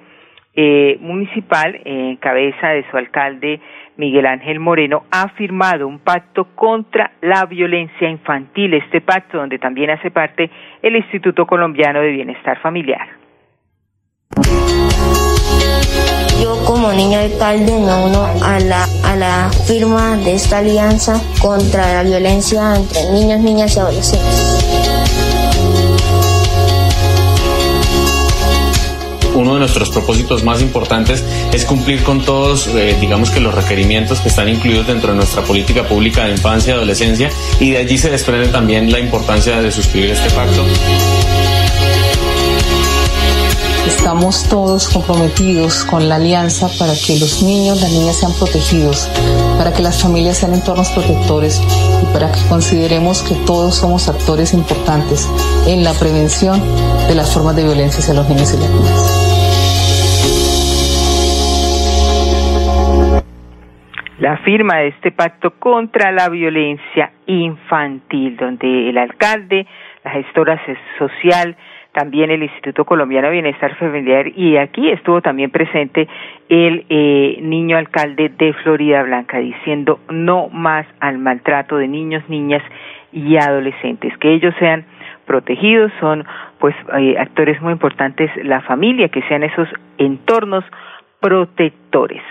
eh, 0.55 0.97
municipal 1.01 1.79
en 1.85 2.15
cabeza 2.15 2.69
de 2.69 2.83
su 2.89 2.97
alcalde 2.97 3.61
Miguel 3.95 4.25
Ángel 4.25 4.59
Moreno 4.59 5.03
ha 5.11 5.29
firmado 5.29 5.87
un 5.87 5.99
pacto 5.99 6.45
contra 6.55 7.11
la 7.21 7.45
violencia 7.45 8.09
infantil, 8.09 8.73
este 8.73 9.01
pacto 9.01 9.37
donde 9.37 9.59
también 9.59 9.91
hace 9.91 10.09
parte 10.09 10.49
el 10.81 10.95
Instituto 10.95 11.45
Colombiano 11.45 12.01
de 12.01 12.09
Bienestar 12.09 12.59
Familiar. 12.59 13.07
Yo 16.41 16.63
como 16.65 16.91
niño 16.93 17.19
alcalde 17.19 17.71
me 17.71 17.93
uno 17.93 18.27
a 18.41 18.59
la, 18.59 18.87
a 19.03 19.15
la 19.15 19.51
firma 19.65 20.17
de 20.17 20.35
esta 20.35 20.59
alianza 20.59 21.19
contra 21.41 21.93
la 21.93 22.03
violencia 22.03 22.75
entre 22.75 23.11
niños, 23.11 23.39
niñas 23.41 23.75
y 23.75 23.79
adolescentes. 23.79 24.57
uno 29.37 29.53
de 29.53 29.59
nuestros 29.59 29.89
propósitos 29.89 30.43
más 30.43 30.61
importantes 30.61 31.23
es 31.53 31.63
cumplir 31.63 32.03
con 32.03 32.25
todos, 32.25 32.67
eh, 32.67 32.97
digamos 32.99 33.29
que 33.29 33.39
los 33.39 33.53
requerimientos 33.53 34.19
que 34.19 34.29
están 34.29 34.49
incluidos 34.49 34.87
dentro 34.87 35.11
de 35.11 35.17
nuestra 35.17 35.43
política 35.43 35.83
pública 35.83 36.25
de 36.25 36.31
infancia 36.31 36.71
y 36.71 36.75
adolescencia 36.75 37.29
y 37.59 37.71
de 37.71 37.77
allí 37.77 37.97
se 37.97 38.09
desprende 38.09 38.47
también 38.47 38.91
la 38.91 38.99
importancia 38.99 39.61
de 39.61 39.71
suscribir 39.71 40.11
este 40.11 40.29
pacto. 40.31 40.65
Estamos 43.87 44.49
todos 44.49 44.89
comprometidos 44.93 45.85
con 45.85 46.09
la 46.09 46.15
alianza 46.15 46.67
para 46.77 46.91
que 46.91 47.17
los 47.19 47.41
niños, 47.41 47.81
las 47.81 47.89
niñas 47.89 48.19
sean 48.19 48.33
protegidos, 48.33 49.07
para 49.57 49.71
que 49.71 49.81
las 49.81 50.03
familias 50.03 50.39
sean 50.39 50.53
entornos 50.53 50.91
protectores 50.91 51.63
y 52.03 52.05
para 52.11 52.27
que 52.27 52.39
consideremos 52.49 53.23
que 53.23 53.35
todos 53.45 53.77
somos 53.77 54.09
actores 54.09 54.53
importantes 54.53 55.31
en 55.67 55.85
la 55.85 55.93
prevención 55.93 56.59
de 57.07 57.15
las 57.15 57.33
formas 57.33 57.55
de 57.55 57.63
violencia 57.63 57.99
hacia 57.99 58.13
los 58.13 58.27
niños 58.27 58.53
y 58.53 58.57
las 58.59 58.69
niñas. 58.69 59.23
la 64.19 64.37
firma 64.39 64.77
de 64.79 64.87
este 64.89 65.11
pacto 65.11 65.51
contra 65.51 66.11
la 66.11 66.27
violencia 66.27 67.11
infantil, 67.27 68.35
donde 68.35 68.89
el 68.89 68.97
alcalde, 68.97 69.65
la 70.03 70.11
gestora 70.11 70.59
social, 70.97 71.55
también 71.97 72.29
el 72.29 72.43
Instituto 72.43 72.85
Colombiano 72.85 73.25
de 73.25 73.33
Bienestar 73.33 73.75
Familiar 73.77 74.27
y 74.27 74.55
aquí 74.57 74.91
estuvo 74.91 75.19
también 75.19 75.49
presente 75.49 76.07
el 76.47 76.85
eh, 76.89 77.39
niño 77.41 77.75
alcalde 77.75 78.29
de 78.37 78.53
Florida 78.53 79.01
Blanca 79.01 79.39
diciendo 79.39 79.99
no 80.11 80.47
más 80.49 80.85
al 80.99 81.17
maltrato 81.17 81.77
de 81.77 81.87
niños, 81.87 82.21
niñas 82.29 82.61
y 83.11 83.37
adolescentes, 83.37 84.15
que 84.19 84.31
ellos 84.31 84.53
sean 84.59 84.85
protegidos, 85.25 85.91
son 85.99 86.23
pues 86.59 86.75
eh, 86.99 87.15
actores 87.17 87.59
muy 87.63 87.73
importantes 87.73 88.29
la 88.43 88.61
familia, 88.61 89.09
que 89.09 89.23
sean 89.23 89.41
esos 89.41 89.67
entornos 89.97 90.63
protectores. 91.19 92.21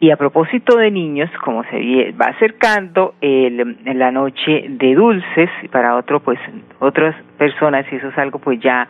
Y 0.00 0.10
a 0.10 0.16
propósito 0.16 0.76
de 0.76 0.90
niños, 0.90 1.30
como 1.44 1.62
se 1.70 2.12
va 2.20 2.26
acercando 2.26 3.14
el, 3.20 3.76
la 3.84 4.10
noche 4.10 4.66
de 4.68 4.92
dulces, 4.96 5.48
para 5.70 5.94
otro, 5.94 6.18
pues, 6.18 6.40
otras 6.80 7.14
personas, 7.38 7.86
y 7.92 7.96
eso 7.96 8.08
es 8.08 8.18
algo 8.18 8.40
pues 8.40 8.58
ya 8.58 8.88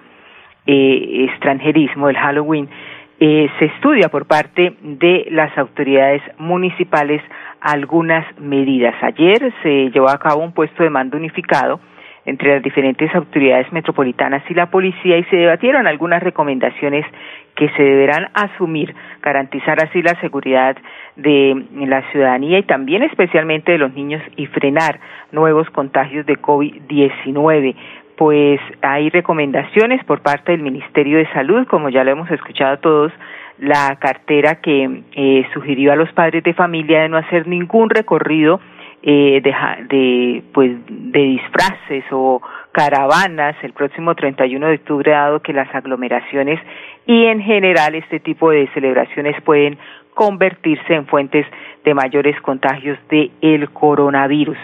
eh, 0.67 1.27
extranjerismo, 1.29 2.09
el 2.09 2.17
Halloween, 2.17 2.69
eh, 3.21 3.49
se 3.59 3.67
estudia 3.67 4.09
por 4.09 4.27
parte 4.27 4.75
de 4.83 5.27
las 5.31 5.57
autoridades 5.57 6.23
municipales 6.39 7.23
algunas 7.61 8.27
medidas. 8.39 8.95
Ayer 9.03 9.53
se 9.63 9.91
llevó 9.91 10.09
a 10.09 10.19
cabo 10.19 10.43
un 10.43 10.53
puesto 10.53 10.83
de 10.83 10.91
mando 10.91 11.17
unificado 11.17 11.81
entre 12.27 12.55
las 12.55 12.63
diferentes 12.63 13.15
autoridades 13.15 13.71
metropolitanas 13.73 14.43
y 14.49 14.55
la 14.55 14.71
policía 14.71 15.19
y 15.19 15.25
se 15.25 15.37
debatieron 15.37 15.87
algunas 15.87 16.23
recomendaciones 16.23 17.05
que 17.55 17.69
se 17.71 17.83
deberán 17.83 18.31
asumir, 18.35 18.95
garantizar 19.23 19.83
así 19.83 20.03
la 20.03 20.19
seguridad 20.21 20.77
de 21.17 21.65
la 21.87 22.03
ciudadanía 22.11 22.59
y 22.59 22.63
también 22.65 23.03
especialmente 23.03 23.73
de 23.73 23.79
los 23.79 23.93
niños 23.95 24.23
y 24.37 24.47
frenar 24.47 24.99
nuevos 25.33 25.69
contagios 25.71 26.27
de 26.27 26.37
COVID-19 26.37 27.75
pues 28.17 28.61
hay 28.83 29.11
recomendaciones 29.11 30.05
por 30.05 30.21
parte 30.21 30.53
del 30.53 30.63
Ministerio 30.63 31.19
de 31.19 31.31
Salud, 31.33 31.67
como 31.67 31.89
ya 31.89 32.05
lo 32.05 32.13
hemos 32.13 32.31
escuchado 32.31 32.79
todos, 32.79 33.13
la 33.59 33.97
cartera 33.97 34.57
que 34.57 35.03
eh, 35.13 35.47
sugirió 35.53 35.93
a 35.93 35.97
los 35.97 36.13
padres 36.13 36.43
de 36.43 36.55
familia 36.55 37.03
de 37.03 37.09
no 37.09 37.17
hacer 37.17 37.47
ningún 37.47 37.91
recorrido 37.91 38.61
eh, 39.03 39.41
de, 39.43 39.55
de, 39.95 40.43
pues, 40.53 40.73
de 40.89 41.21
disfraces 41.21 42.05
o 42.11 42.41
caravanas 42.73 43.55
el 43.63 43.73
próximo 43.73 44.15
31 44.15 44.67
de 44.67 44.75
octubre, 44.75 45.13
dado 45.13 45.41
que 45.41 45.53
las 45.53 45.73
aglomeraciones 45.75 46.59
y 47.07 47.27
en 47.27 47.41
general 47.41 47.95
este 47.95 48.19
tipo 48.19 48.51
de 48.51 48.67
celebraciones 48.75 49.41
pueden 49.43 49.79
convertirse 50.15 50.95
en 50.95 51.07
fuentes 51.07 51.47
de 51.85 51.95
mayores 51.95 52.41
contagios 52.41 52.99
de 53.11 53.31
el 53.43 53.69
coronavirus. 53.71 54.59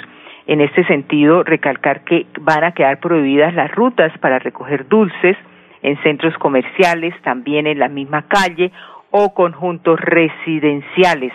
En 0.50 0.61
este 0.61 0.85
sentido, 0.87 1.45
recalcar 1.45 2.02
que 2.02 2.26
van 2.40 2.64
a 2.64 2.73
quedar 2.73 2.99
prohibidas 2.99 3.54
las 3.54 3.71
rutas 3.71 4.12
para 4.19 4.40
recoger 4.40 4.88
dulces 4.88 5.37
en 5.80 5.97
centros 6.02 6.37
comerciales, 6.38 7.14
también 7.23 7.69
en 7.69 7.78
la 7.78 7.87
misma 7.87 8.23
calle 8.23 8.73
o 9.12 9.33
conjuntos 9.33 10.00
residenciales. 10.00 11.33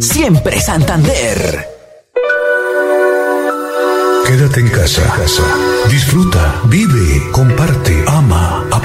Siempre 0.00 0.60
Santander. 0.60 1.68
Quédate 4.26 4.60
en 4.60 4.68
casa. 4.68 5.02
Disfruta, 5.88 6.60
vive, 6.64 7.30
comparte, 7.30 8.04
ama, 8.06 8.65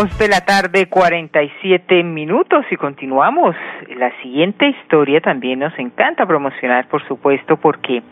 Dos 0.00 0.18
de 0.18 0.28
la 0.28 0.40
tarde, 0.40 0.86
cuarenta 0.88 1.42
y 1.42 1.52
siete 1.60 2.02
minutos 2.02 2.64
y 2.70 2.76
continuamos. 2.76 3.54
La 3.98 4.10
siguiente 4.22 4.66
historia 4.66 5.20
también 5.20 5.58
nos 5.58 5.78
encanta 5.78 6.24
promocionar, 6.24 6.88
por 6.88 7.06
supuesto, 7.06 7.58
porque 7.58 8.02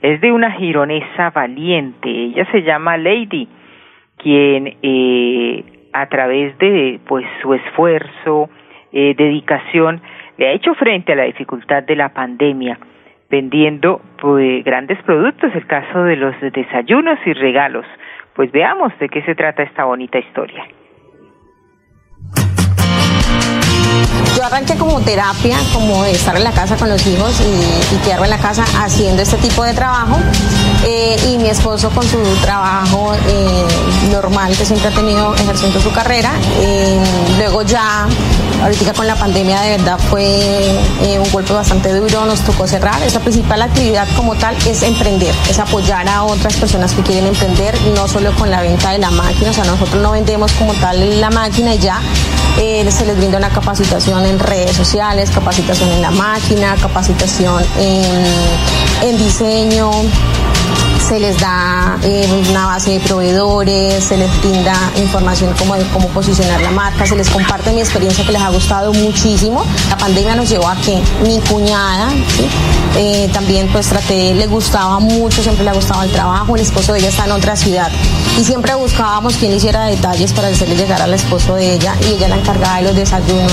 es 0.00 0.22
de 0.22 0.32
una 0.32 0.52
gironesa 0.52 1.28
valiente. 1.32 2.08
Ella 2.08 2.50
se 2.50 2.62
llama 2.62 2.96
Lady, 2.96 3.46
quien 4.16 4.78
eh, 4.82 5.64
a 5.92 6.06
través 6.06 6.56
de 6.56 6.98
pues 7.06 7.26
su 7.42 7.52
esfuerzo, 7.52 8.48
eh, 8.90 9.14
dedicación, 9.14 10.00
le 10.38 10.48
ha 10.48 10.52
hecho 10.52 10.72
frente 10.72 11.12
a 11.12 11.16
la 11.16 11.24
dificultad 11.24 11.82
de 11.82 11.96
la 11.96 12.08
pandemia, 12.08 12.78
vendiendo 13.28 14.00
pues, 14.18 14.64
grandes 14.64 14.96
productos, 15.02 15.54
el 15.54 15.66
caso 15.66 16.04
de 16.04 16.16
los 16.16 16.34
desayunos 16.40 17.18
y 17.26 17.34
regalos. 17.34 17.84
Pues 18.32 18.50
veamos 18.50 18.98
de 18.98 19.10
qué 19.10 19.20
se 19.24 19.34
trata 19.34 19.62
esta 19.62 19.84
bonita 19.84 20.18
historia. 20.18 20.64
Yo 24.36 24.44
arranqué 24.44 24.74
como 24.76 25.00
terapia, 25.00 25.56
como 25.72 26.04
estar 26.04 26.36
en 26.36 26.44
la 26.44 26.52
casa 26.52 26.76
con 26.76 26.88
los 26.88 27.06
hijos 27.06 27.34
y, 27.40 27.94
y 27.94 27.98
quedarme 27.98 28.26
en 28.26 28.30
la 28.30 28.38
casa 28.38 28.64
haciendo 28.82 29.22
este 29.22 29.36
tipo 29.36 29.62
de 29.64 29.74
trabajo. 29.74 30.18
Eh, 30.86 31.16
y 31.28 31.38
mi 31.38 31.48
esposo 31.48 31.88
con 31.90 32.06
su 32.06 32.18
trabajo 32.42 33.14
eh, 33.26 33.64
normal 34.10 34.54
que 34.54 34.66
siempre 34.66 34.88
ha 34.88 34.90
tenido 34.90 35.34
ejerciendo 35.34 35.80
su 35.80 35.90
carrera. 35.92 36.32
Eh, 36.58 37.00
luego 37.38 37.62
ya, 37.62 38.06
ahorita 38.62 38.92
con 38.92 39.06
la 39.06 39.16
pandemia 39.16 39.60
de 39.62 39.76
verdad 39.78 39.98
fue 40.10 40.78
un 41.18 41.30
golpe 41.32 41.52
bastante 41.52 41.92
duro, 41.92 42.26
nos 42.26 42.40
tocó 42.40 42.66
cerrar. 42.66 43.02
Esa 43.02 43.20
principal 43.20 43.62
actividad 43.62 44.06
como 44.16 44.34
tal 44.34 44.56
es 44.66 44.82
emprender, 44.82 45.34
es 45.48 45.58
apoyar 45.58 46.06
a 46.08 46.24
otras 46.24 46.54
personas 46.56 46.92
que 46.92 47.02
quieren 47.02 47.26
emprender, 47.26 47.80
no 47.94 48.06
solo 48.06 48.34
con 48.34 48.50
la 48.50 48.60
venta 48.60 48.90
de 48.90 48.98
la 48.98 49.10
máquina, 49.10 49.50
o 49.50 49.54
sea, 49.54 49.64
nosotros 49.64 50.02
no 50.02 50.12
vendemos 50.12 50.52
como 50.52 50.74
tal 50.74 51.20
la 51.20 51.30
máquina 51.30 51.74
y 51.74 51.78
ya, 51.78 52.00
se 52.90 53.06
les 53.06 53.16
brinda 53.16 53.38
una 53.38 53.50
capacitación 53.50 54.24
en 54.26 54.38
redes 54.38 54.76
sociales, 54.76 55.30
capacitación 55.30 55.90
en 55.90 56.02
la 56.02 56.10
máquina, 56.10 56.76
capacitación 56.80 57.64
en, 57.78 58.04
en 59.02 59.18
diseño, 59.18 59.90
se 61.06 61.20
les 61.20 61.38
da 61.38 61.98
eh, 62.02 62.26
una 62.50 62.66
base 62.66 62.92
de 62.92 63.00
proveedores, 63.00 64.02
se 64.02 64.16
les 64.16 64.40
brinda 64.40 64.74
información 64.96 65.54
como 65.58 65.74
de 65.74 65.84
cómo 65.88 66.08
posicionar 66.08 66.62
la 66.62 66.70
marca, 66.70 67.04
se 67.04 67.14
les 67.14 67.28
comparte 67.28 67.72
mi 67.72 67.80
experiencia 67.80 68.24
que 68.24 68.32
les 68.32 68.40
ha 68.40 68.48
gustado 68.48 68.92
muchísimo. 68.94 69.64
La 69.90 69.98
pandemia 69.98 70.34
nos 70.34 70.48
llevó 70.48 70.66
a 70.66 70.76
que 70.76 71.02
mi 71.22 71.40
cuñada 71.40 72.08
eh, 72.96 73.28
también 73.34 73.68
pues 73.68 73.88
traté, 73.88 74.34
le 74.34 74.46
gustaba 74.46 74.98
mucho, 74.98 75.42
siempre 75.42 75.64
le 75.64 75.70
ha 75.70 75.74
gustado 75.74 76.02
el 76.04 76.10
trabajo, 76.10 76.56
el 76.56 76.62
esposo 76.62 76.94
de 76.94 77.00
ella 77.00 77.08
está 77.08 77.26
en 77.26 77.32
otra 77.32 77.54
ciudad 77.54 77.90
y 78.38 78.44
siempre 78.44 78.74
buscábamos 78.74 79.36
quien 79.36 79.52
hiciera 79.52 79.84
detalles 79.84 80.32
para 80.32 80.48
hacerle 80.48 80.76
llegar 80.76 81.02
al 81.02 81.12
esposo 81.12 81.54
de 81.54 81.74
ella 81.74 81.94
y 82.00 82.14
ella 82.14 82.28
la 82.28 82.36
encargada 82.36 82.76
de 82.76 82.82
los 82.82 82.96
desayunos 82.96 83.52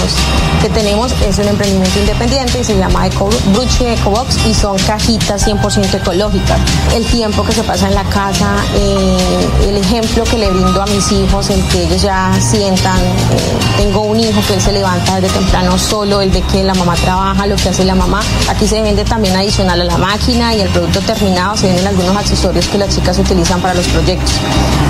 que 0.62 0.70
tenemos. 0.70 1.12
Es 1.28 1.38
un 1.38 1.48
emprendimiento 1.48 2.00
independiente 2.00 2.60
y 2.60 2.64
se 2.64 2.78
llama 2.78 3.08
Eco 3.08 3.30
Bruche 3.54 3.94
Ecobox 3.94 4.38
y 4.48 4.54
son 4.54 4.78
cajitas 4.80 5.48
100% 5.48 5.96
ecológicas. 5.96 6.60
El 6.96 7.06
tiempo 7.06 7.41
tiempo 7.42 7.48
que 7.48 7.54
se 7.54 7.64
pasa 7.64 7.88
en 7.88 7.96
la 7.96 8.04
casa, 8.04 8.56
eh, 8.76 9.68
el 9.70 9.78
ejemplo 9.78 10.24
que 10.24 10.38
le 10.38 10.50
brindo 10.50 10.82
a 10.82 10.86
mis 10.88 11.12
hijos, 11.12 11.50
el 11.50 11.64
que 11.68 11.84
ellos 11.84 12.02
ya 12.02 12.32
sientan, 12.40 13.00
eh, 13.00 13.58
tengo 13.78 14.02
un 14.02 14.20
hijo 14.20 14.42
que 14.48 14.56
él 14.56 14.62
se 14.62 14.72
levanta 14.72 15.20
desde 15.20 15.40
temprano 15.40 15.78
solo, 15.78 16.22
el 16.22 16.32
de 16.32 16.42
que 16.42 16.64
la 16.64 16.74
mamá 16.74 16.96
trabaja, 16.96 17.48
lo 17.48 17.56
que 17.56 17.70
hace 17.70 17.86
la 17.86 17.96
mamá. 17.96 18.22
Aquí 18.50 18.68
se 18.68 18.82
vende 18.82 19.04
también 19.06 19.36
adicional 19.36 19.82
a 19.82 19.84
la 19.84 19.98
máquina 19.98 20.54
y 20.54 20.62
el 20.62 20.70
producto 20.70 21.00
terminado, 21.02 21.56
se 21.58 21.68
venden 21.68 21.88
algunos 21.88 22.16
accesorios 22.16 22.68
que 22.68 22.78
las 22.78 22.94
chicas 22.94 23.18
utilizan 23.18 23.62
para 23.62 23.74
los 23.74 23.88
proyectos. 23.88 24.34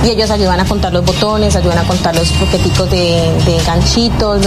Y 0.03 0.09
ellos 0.09 0.31
ayudan 0.31 0.59
a 0.59 0.65
contar 0.65 0.91
los 0.93 1.05
botones, 1.05 1.55
ayudan 1.55 1.77
a 1.77 1.83
contar 1.83 2.15
los 2.15 2.31
paqueticos 2.31 2.89
de, 2.89 3.61
ganchitos, 3.65 4.41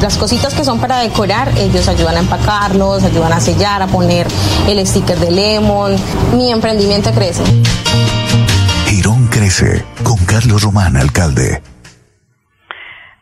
las 0.00 0.16
cositas 0.18 0.52
que 0.52 0.64
son 0.64 0.78
para 0.78 0.98
decorar, 0.98 1.50
ellos 1.56 1.88
ayudan 1.88 2.16
a 2.16 2.20
empacarlos, 2.20 3.02
ayudan 3.02 3.32
a 3.32 3.40
sellar, 3.40 3.80
a 3.80 3.86
poner 3.86 4.26
el 4.68 4.86
sticker 4.86 5.18
de 5.18 5.30
Lemon. 5.30 5.96
Mi 6.36 6.52
emprendimiento 6.52 7.12
crece. 7.24 7.44
Girón 8.86 9.26
crece 9.30 9.84
con 10.04 10.18
Carlos 10.26 10.62
Román, 10.62 10.96
alcalde. 10.96 11.60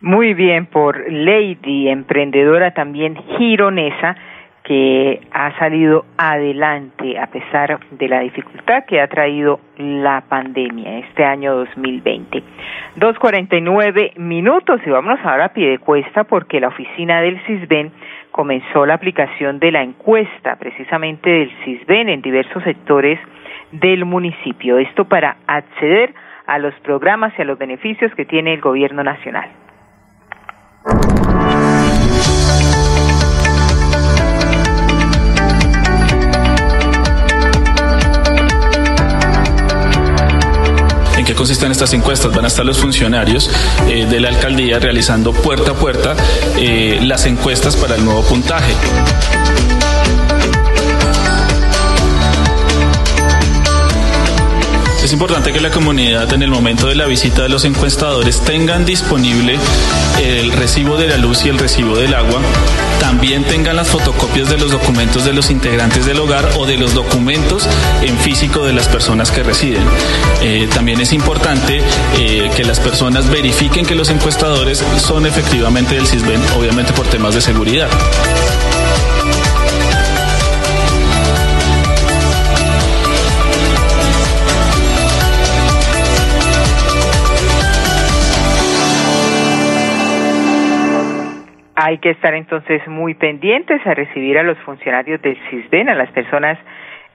Muy 0.00 0.34
bien, 0.34 0.66
por 0.66 0.98
Lady, 1.10 1.88
emprendedora 1.88 2.72
también 2.72 3.16
gironesa, 3.38 4.16
que 4.64 5.20
ha 5.32 5.56
salido 5.58 6.04
adelante 6.16 7.18
a 7.18 7.26
pesar 7.28 7.80
de 7.90 8.08
la 8.08 8.20
dificultad 8.20 8.84
que 8.86 9.00
ha 9.00 9.08
traído 9.08 9.60
la 9.76 10.22
pandemia 10.28 10.98
este 10.98 11.24
año 11.24 11.54
2020. 11.54 12.42
2.49 12.96 14.18
minutos 14.18 14.80
y 14.86 14.90
vámonos 14.90 15.18
ahora 15.24 15.46
a 15.46 15.52
pie 15.52 15.70
de 15.70 15.78
cuesta 15.78 16.24
porque 16.24 16.60
la 16.60 16.68
oficina 16.68 17.20
del 17.20 17.40
CISBEN 17.44 17.90
comenzó 18.30 18.86
la 18.86 18.94
aplicación 18.94 19.58
de 19.58 19.72
la 19.72 19.82
encuesta 19.82 20.56
precisamente 20.56 21.28
del 21.28 21.50
CISBEN 21.64 22.08
en 22.08 22.22
diversos 22.22 22.62
sectores 22.62 23.18
del 23.72 24.04
municipio. 24.04 24.78
Esto 24.78 25.04
para 25.04 25.36
acceder 25.46 26.14
a 26.46 26.58
los 26.58 26.74
programas 26.80 27.32
y 27.38 27.42
a 27.42 27.44
los 27.44 27.58
beneficios 27.58 28.12
que 28.14 28.24
tiene 28.24 28.54
el 28.54 28.60
gobierno 28.60 29.02
nacional. 29.02 29.50
¿En 41.16 41.26
qué 41.26 41.34
consisten 41.34 41.70
estas 41.70 41.94
encuestas? 41.94 42.34
Van 42.34 42.44
a 42.44 42.48
estar 42.48 42.66
los 42.66 42.80
funcionarios 42.80 43.48
eh, 43.88 44.06
de 44.06 44.18
la 44.18 44.30
alcaldía 44.30 44.80
realizando 44.80 45.32
puerta 45.32 45.70
a 45.70 45.74
puerta 45.74 46.16
eh, 46.58 46.98
las 47.02 47.26
encuestas 47.26 47.76
para 47.76 47.94
el 47.94 48.04
nuevo 48.04 48.22
puntaje. 48.24 48.72
Es 55.12 55.14
importante 55.14 55.52
que 55.52 55.60
la 55.60 55.70
comunidad 55.70 56.32
en 56.32 56.42
el 56.42 56.48
momento 56.48 56.86
de 56.86 56.94
la 56.94 57.04
visita 57.04 57.42
de 57.42 57.50
los 57.50 57.66
encuestadores 57.66 58.40
tengan 58.40 58.86
disponible 58.86 59.58
el 60.22 60.50
recibo 60.52 60.96
de 60.96 61.06
la 61.06 61.18
luz 61.18 61.44
y 61.44 61.50
el 61.50 61.58
recibo 61.58 61.98
del 61.98 62.14
agua, 62.14 62.40
también 62.98 63.44
tengan 63.44 63.76
las 63.76 63.88
fotocopias 63.88 64.48
de 64.48 64.56
los 64.56 64.70
documentos 64.70 65.26
de 65.26 65.34
los 65.34 65.50
integrantes 65.50 66.06
del 66.06 66.18
hogar 66.18 66.48
o 66.56 66.64
de 66.64 66.78
los 66.78 66.94
documentos 66.94 67.68
en 68.00 68.16
físico 68.16 68.64
de 68.64 68.72
las 68.72 68.88
personas 68.88 69.30
que 69.30 69.42
residen. 69.42 69.84
Eh, 70.40 70.66
también 70.72 70.98
es 70.98 71.12
importante 71.12 71.82
eh, 72.16 72.50
que 72.56 72.64
las 72.64 72.80
personas 72.80 73.28
verifiquen 73.28 73.84
que 73.84 73.94
los 73.94 74.08
encuestadores 74.08 74.82
son 74.96 75.26
efectivamente 75.26 75.94
del 75.94 76.06
CISBEN, 76.06 76.40
obviamente 76.56 76.94
por 76.94 77.06
temas 77.06 77.34
de 77.34 77.42
seguridad. 77.42 77.90
Hay 91.84 91.98
que 91.98 92.10
estar 92.10 92.32
entonces 92.34 92.86
muy 92.86 93.14
pendientes 93.14 93.84
a 93.84 93.92
recibir 93.92 94.38
a 94.38 94.44
los 94.44 94.56
funcionarios 94.58 95.20
del 95.20 95.36
CISBEN, 95.50 95.88
a 95.88 95.96
las 95.96 96.12
personas 96.12 96.56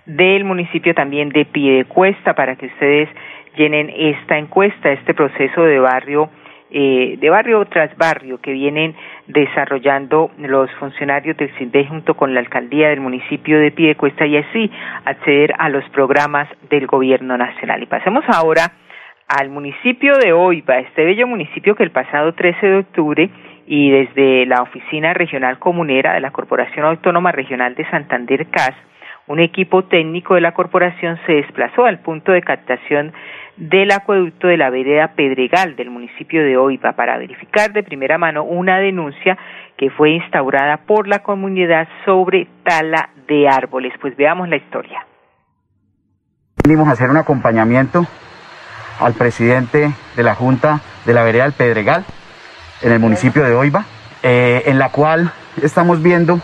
del 0.06 0.43
municipio 0.43 0.93
también 0.93 1.30
de 1.30 1.45
Piedecuesta 1.45 2.34
para 2.34 2.58
que 2.58 2.65
ustedes 2.65 3.08
llenen 3.56 3.89
esta 3.95 4.38
encuesta, 4.38 4.91
este 4.91 5.13
proceso 5.13 5.63
de 5.63 5.80
barrio, 5.80 6.30
eh, 6.69 7.15
de 7.17 7.30
barrio 7.30 7.63
tras 7.63 7.95
barrio 7.95 8.41
que 8.41 8.51
vienen 8.51 8.93
desarrollando 9.27 10.32
los 10.38 10.69
funcionarios 10.71 11.38
del 11.38 11.49
CISBEN 11.58 11.88
junto 11.88 12.15
con 12.15 12.34
la 12.34 12.41
alcaldía 12.41 12.89
del 12.89 12.99
municipio 12.99 13.60
de 13.60 13.71
Piedecuesta 13.71 14.25
y 14.25 14.36
así 14.36 14.69
acceder 15.06 15.53
a 15.60 15.69
los 15.69 15.88
programas 15.91 16.49
del 16.69 16.88
gobierno 16.88 17.38
nacional. 17.38 17.82
Y 17.84 17.86
pasemos 17.86 18.25
ahora 18.27 18.73
al 19.30 19.49
municipio 19.49 20.17
de 20.17 20.34
Oiva, 20.34 20.80
este 20.80 21.06
bello 21.06 21.25
municipio 21.25 21.73
que 21.73 21.84
el 21.84 21.91
pasado 21.91 22.34
13 22.34 22.67
de 22.67 22.77
octubre 22.80 23.30
y 23.67 23.91
desde 23.91 24.45
la 24.45 24.62
Oficina 24.62 25.13
Regional 25.13 25.60
Comunera 25.60 26.13
de 26.13 26.21
la 26.21 26.32
Corporación 26.32 26.86
Autónoma 26.86 27.34
Regional 27.34 27.75
de 27.75 27.88
Santander 27.89 28.47
CAS, 28.47 28.73
un 29.27 29.41
equipo 29.41 29.84
técnico 29.84 30.36
de 30.36 30.41
la 30.41 30.53
corporación 30.53 31.19
se 31.25 31.34
desplazó 31.34 31.86
al 31.86 31.99
punto 31.99 32.32
de 32.32 32.41
captación 32.41 33.12
del 33.58 33.91
acueducto 33.91 34.47
de 34.47 34.56
la 34.56 34.69
vereda 34.69 35.10
Pedregal 35.15 35.75
del 35.75 35.89
municipio 35.89 36.41
de 36.43 36.56
Oiva 36.56 36.93
para 36.93 37.17
verificar 37.17 37.73
de 37.73 37.84
primera 37.84 38.17
mano 38.17 38.45
una 38.45 38.80
denuncia 38.80 39.38
que 39.75 39.89
fue 39.89 40.12
instaurada 40.12 40.77
por 40.77 41.10
la 41.10 41.19
comunidad 41.19 41.89
sobre 42.06 42.47
tala 42.63 43.10
de 43.27 43.49
árboles. 43.49 43.91
Pues 43.99 44.15
veamos 44.15 44.47
la 44.47 44.56
historia. 44.56 45.06
Venimos 46.63 46.88
a 46.88 46.91
hacer 46.91 47.10
un 47.10 47.17
acompañamiento 47.17 48.06
al 49.01 49.13
presidente 49.13 49.89
de 50.15 50.23
la 50.23 50.36
Junta 50.36 50.80
de 51.06 51.13
la 51.13 51.23
vereda 51.23 51.43
del 51.43 51.53
Pedregal 51.53 52.06
en 52.82 52.92
el 52.92 53.00
municipio 53.00 53.44
de 53.44 53.54
Oiva, 53.54 53.86
eh, 54.24 54.63
en 54.66 54.80
la 54.80 54.90
cual 54.90 55.32
estamos 55.62 56.02
viendo 56.02 56.40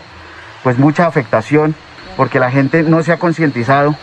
pues 0.62 0.78
mucha 0.78 1.06
afectación 1.06 1.74
porque 2.16 2.38
la 2.38 2.50
gente 2.50 2.82
no 2.82 3.02
se 3.02 3.12
ha 3.12 3.18
concientizado 3.18 3.94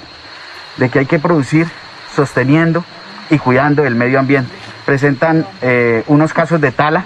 de 0.77 0.89
que 0.89 0.99
hay 0.99 1.05
que 1.05 1.19
producir 1.19 1.67
sosteniendo 2.15 2.83
y 3.29 3.37
cuidando 3.37 3.85
el 3.85 3.95
medio 3.95 4.19
ambiente. 4.19 4.51
Presentan 4.85 5.45
eh, 5.61 6.03
unos 6.07 6.33
casos 6.33 6.59
de 6.59 6.71
tala 6.71 7.05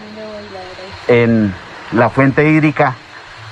en 1.07 1.53
la 1.91 2.09
fuente 2.09 2.49
hídrica 2.49 2.95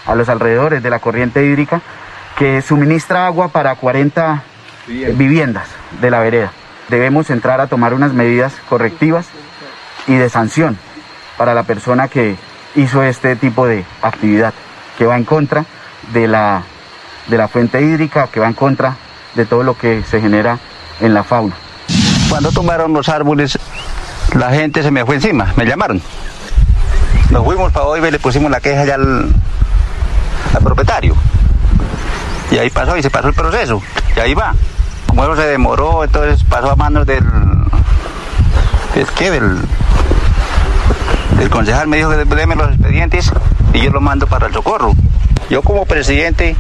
a 0.06 0.16
los 0.16 0.30
alrededores 0.30 0.82
de 0.82 0.90
la 0.90 1.00
corriente 1.00 1.46
hídrica 1.46 1.82
que 2.38 2.62
suministra 2.62 3.28
agua 3.28 3.50
para 3.50 3.76
40 3.76 4.44
viviendas 4.88 5.68
de 6.02 6.10
la 6.10 6.20
vereda. 6.20 6.52
Debemos 6.90 7.30
entrar 7.30 7.62
a 7.62 7.68
tomar 7.68 7.94
unas 7.94 8.14
medidas 8.14 8.54
correctivas 8.68 9.28
y 10.08 10.16
de 10.16 10.30
sanción 10.30 10.78
para 11.38 11.54
la 11.54 11.64
persona 11.64 12.08
que 12.08 12.36
hizo 12.76 13.04
este 13.04 13.36
tipo 13.36 13.68
de 13.68 13.86
actividad, 14.02 14.54
que 14.98 15.06
va 15.06 15.18
en 15.18 15.26
contra 15.26 15.66
de 16.12 16.28
la, 16.28 16.64
de 17.28 17.38
la 17.38 17.48
fuente 17.48 17.82
hídrica, 17.82 18.28
que 18.28 18.40
va 18.40 18.48
en 18.48 18.54
contra 18.54 18.96
de 19.36 19.46
todo 19.46 19.64
lo 19.64 19.78
que 19.78 20.04
se 20.04 20.22
genera 20.22 20.60
en 21.00 21.14
la 21.14 21.24
fauna. 21.24 21.56
Cuando 22.30 22.52
tomaron 22.52 22.94
los 22.94 23.10
árboles, 23.10 23.58
la 24.36 24.52
gente 24.52 24.84
se 24.84 24.92
me 24.92 25.06
fue 25.06 25.16
encima, 25.16 25.54
me 25.56 25.66
llamaron. 25.66 26.02
Nos 27.30 27.44
fuimos 27.44 27.72
para 27.72 27.86
hoy 27.86 28.06
y 28.06 28.12
le 28.12 28.20
pusimos 28.20 28.52
la 28.52 28.60
queja 28.60 28.86
ya 28.86 28.96
al, 28.96 29.34
al 30.54 30.64
propietario. 30.64 31.16
Y 32.52 32.58
ahí 32.58 32.70
pasó 32.70 32.96
y 32.98 33.02
se 33.02 33.10
pasó 33.10 33.30
el 33.30 33.34
proceso. 33.34 33.82
Y 34.16 34.20
ahí 34.20 34.34
va. 34.34 34.54
Como 35.08 35.24
eso 35.24 35.36
se 35.36 35.48
demoró, 35.48 36.04
entonces 36.04 36.44
pasó 36.44 36.72
a 36.72 36.76
manos 36.76 37.06
del. 37.06 37.24
¿Es 38.96 39.10
qué? 39.12 39.32
Del 39.32 39.60
el 41.44 41.50
concejal 41.50 41.88
me 41.90 41.98
dijo 41.98 42.10
que 42.10 42.24
déme 42.36 42.56
los 42.56 42.70
expedientes 42.70 43.32
y 43.74 43.82
yo 43.82 43.92
lo 43.92 44.00
mando 44.00 44.28
para 44.28 44.48
el 44.48 44.54
socorro. 44.54 44.94
Yo 45.50 45.62
como 45.62 45.86
presidente, 45.86 46.56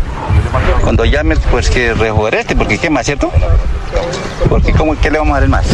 cuando 0.81 1.05
llame, 1.05 1.35
pues 1.51 1.69
que 1.69 1.93
este, 2.33 2.55
porque 2.55 2.77
qué 2.77 2.89
más, 2.89 3.05
¿cierto? 3.05 3.31
Porque 4.49 4.73
¿cómo, 4.73 4.99
¿qué 5.01 5.09
le 5.09 5.19
vamos 5.19 5.37
a 5.37 5.39
dar 5.39 5.49
más? 5.49 5.65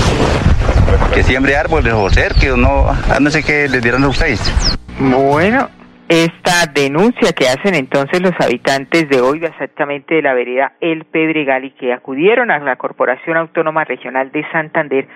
Que 1.14 1.24
siembre 1.24 1.58
árboles 1.58 1.94
o 1.94 2.08
cerque 2.10 2.50
no, 2.56 2.86
no 3.20 3.30
sé 3.32 3.44
qué 3.44 3.68
les 3.68 3.82
dirán 3.82 4.04
a 4.04 4.10
ustedes. 4.10 4.78
Bueno, 5.00 5.70
esta 6.08 6.68
denuncia 6.72 7.34
que 7.34 7.48
hacen 7.48 7.74
entonces 7.74 8.22
los 8.22 8.34
habitantes 8.40 9.10
de 9.10 9.22
hoy, 9.22 9.44
exactamente 9.44 10.16
de 10.16 10.22
la 10.22 10.34
vereda 10.36 10.74
El 10.82 11.06
Pedregal, 11.06 11.66
y 11.66 11.72
que 11.72 11.94
acudieron 11.94 12.52
a 12.52 12.60
la 12.60 12.76
Corporación 12.76 13.38
Autónoma 13.38 13.86
Regional 13.86 14.32
de 14.32 14.46
Santander 14.52 15.08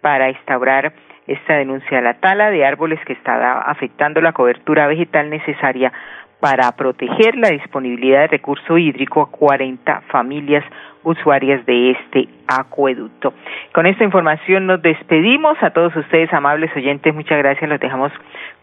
para 0.00 0.30
instaurar 0.30 0.94
esta 1.26 1.54
denuncia 1.54 1.98
de 1.98 2.02
la 2.02 2.14
tala 2.14 2.50
de 2.50 2.64
árboles 2.64 2.98
que 3.06 3.12
está 3.12 3.60
afectando 3.62 4.20
la 4.20 4.32
cobertura 4.32 4.86
vegetal 4.86 5.30
necesaria 5.30 5.92
para 6.42 6.72
proteger 6.72 7.36
la 7.36 7.50
disponibilidad 7.50 8.22
de 8.22 8.26
recurso 8.26 8.76
hídrico 8.76 9.22
a 9.22 9.30
40 9.30 10.00
familias 10.08 10.64
usuarias 11.04 11.64
de 11.66 11.92
este 11.92 12.28
acueducto. 12.48 13.32
Con 13.72 13.86
esta 13.86 14.02
información 14.02 14.66
nos 14.66 14.82
despedimos. 14.82 15.56
A 15.62 15.70
todos 15.70 15.94
ustedes, 15.94 16.32
amables 16.32 16.74
oyentes, 16.74 17.14
muchas 17.14 17.38
gracias. 17.38 17.70
Los 17.70 17.78
dejamos 17.78 18.10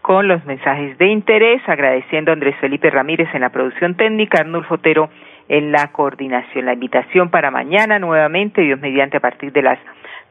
con 0.02 0.28
los 0.28 0.44
mensajes 0.44 0.98
de 0.98 1.06
interés, 1.06 1.62
agradeciendo 1.66 2.30
a 2.30 2.34
Andrés 2.34 2.54
Felipe 2.60 2.90
Ramírez 2.90 3.28
en 3.34 3.40
la 3.40 3.48
producción 3.48 3.94
técnica, 3.94 4.40
Arnulfo 4.40 4.74
Otero 4.74 5.08
en 5.48 5.72
la 5.72 5.88
coordinación. 5.88 6.66
La 6.66 6.74
invitación 6.74 7.30
para 7.30 7.50
mañana 7.50 7.98
nuevamente, 7.98 8.60
Dios 8.60 8.78
mediante, 8.78 9.16
a 9.16 9.20
partir 9.20 9.52
de 9.52 9.62
las 9.62 9.78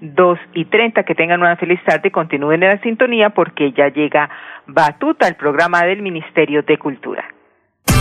dos 0.01 0.39
y 0.53 0.65
treinta. 0.65 1.03
Que 1.03 1.15
tengan 1.15 1.41
una 1.41 1.55
feliz 1.55 1.79
tarde 1.85 2.09
y 2.09 2.11
continúen 2.11 2.63
en 2.63 2.69
la 2.69 2.81
sintonía 2.81 3.31
porque 3.31 3.71
ya 3.71 3.89
llega 3.89 4.29
Batuta, 4.67 5.27
el 5.27 5.35
programa 5.35 5.83
del 5.83 6.01
Ministerio 6.01 6.63
de 6.63 6.77
Cultura. 6.77 7.25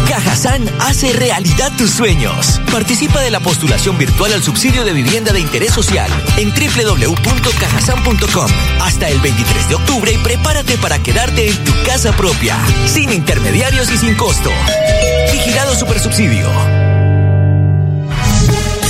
Cajazán 0.09 0.65
hace 0.81 1.13
realidad 1.13 1.71
tus 1.77 1.91
sueños. 1.91 2.61
Participa 2.73 3.21
de 3.21 3.31
la 3.31 3.41
postulación 3.41 3.99
virtual 3.99 4.33
al 4.33 4.43
subsidio 4.43 4.83
de 4.85 4.95
vivienda 4.95 5.33
de 5.33 5.41
interés 5.41 5.73
social 5.73 6.11
en 6.39 6.49
www.cajazán.com 6.49 8.51
hasta 8.81 9.09
el 9.09 9.21
23 9.21 9.69
de 9.69 9.75
octubre 9.75 10.11
y 10.11 10.17
prepárate 10.19 10.79
para 10.79 11.03
quedarte 11.03 11.51
en 11.51 11.65
tu 11.65 11.73
casa 11.85 12.17
propia, 12.17 12.57
sin 12.87 13.13
intermediarios 13.13 13.93
y 13.93 13.99
sin 13.99 14.17
costo. 14.17 14.49
Vigilado 15.31 15.75
Supersubsidio. 15.75 16.88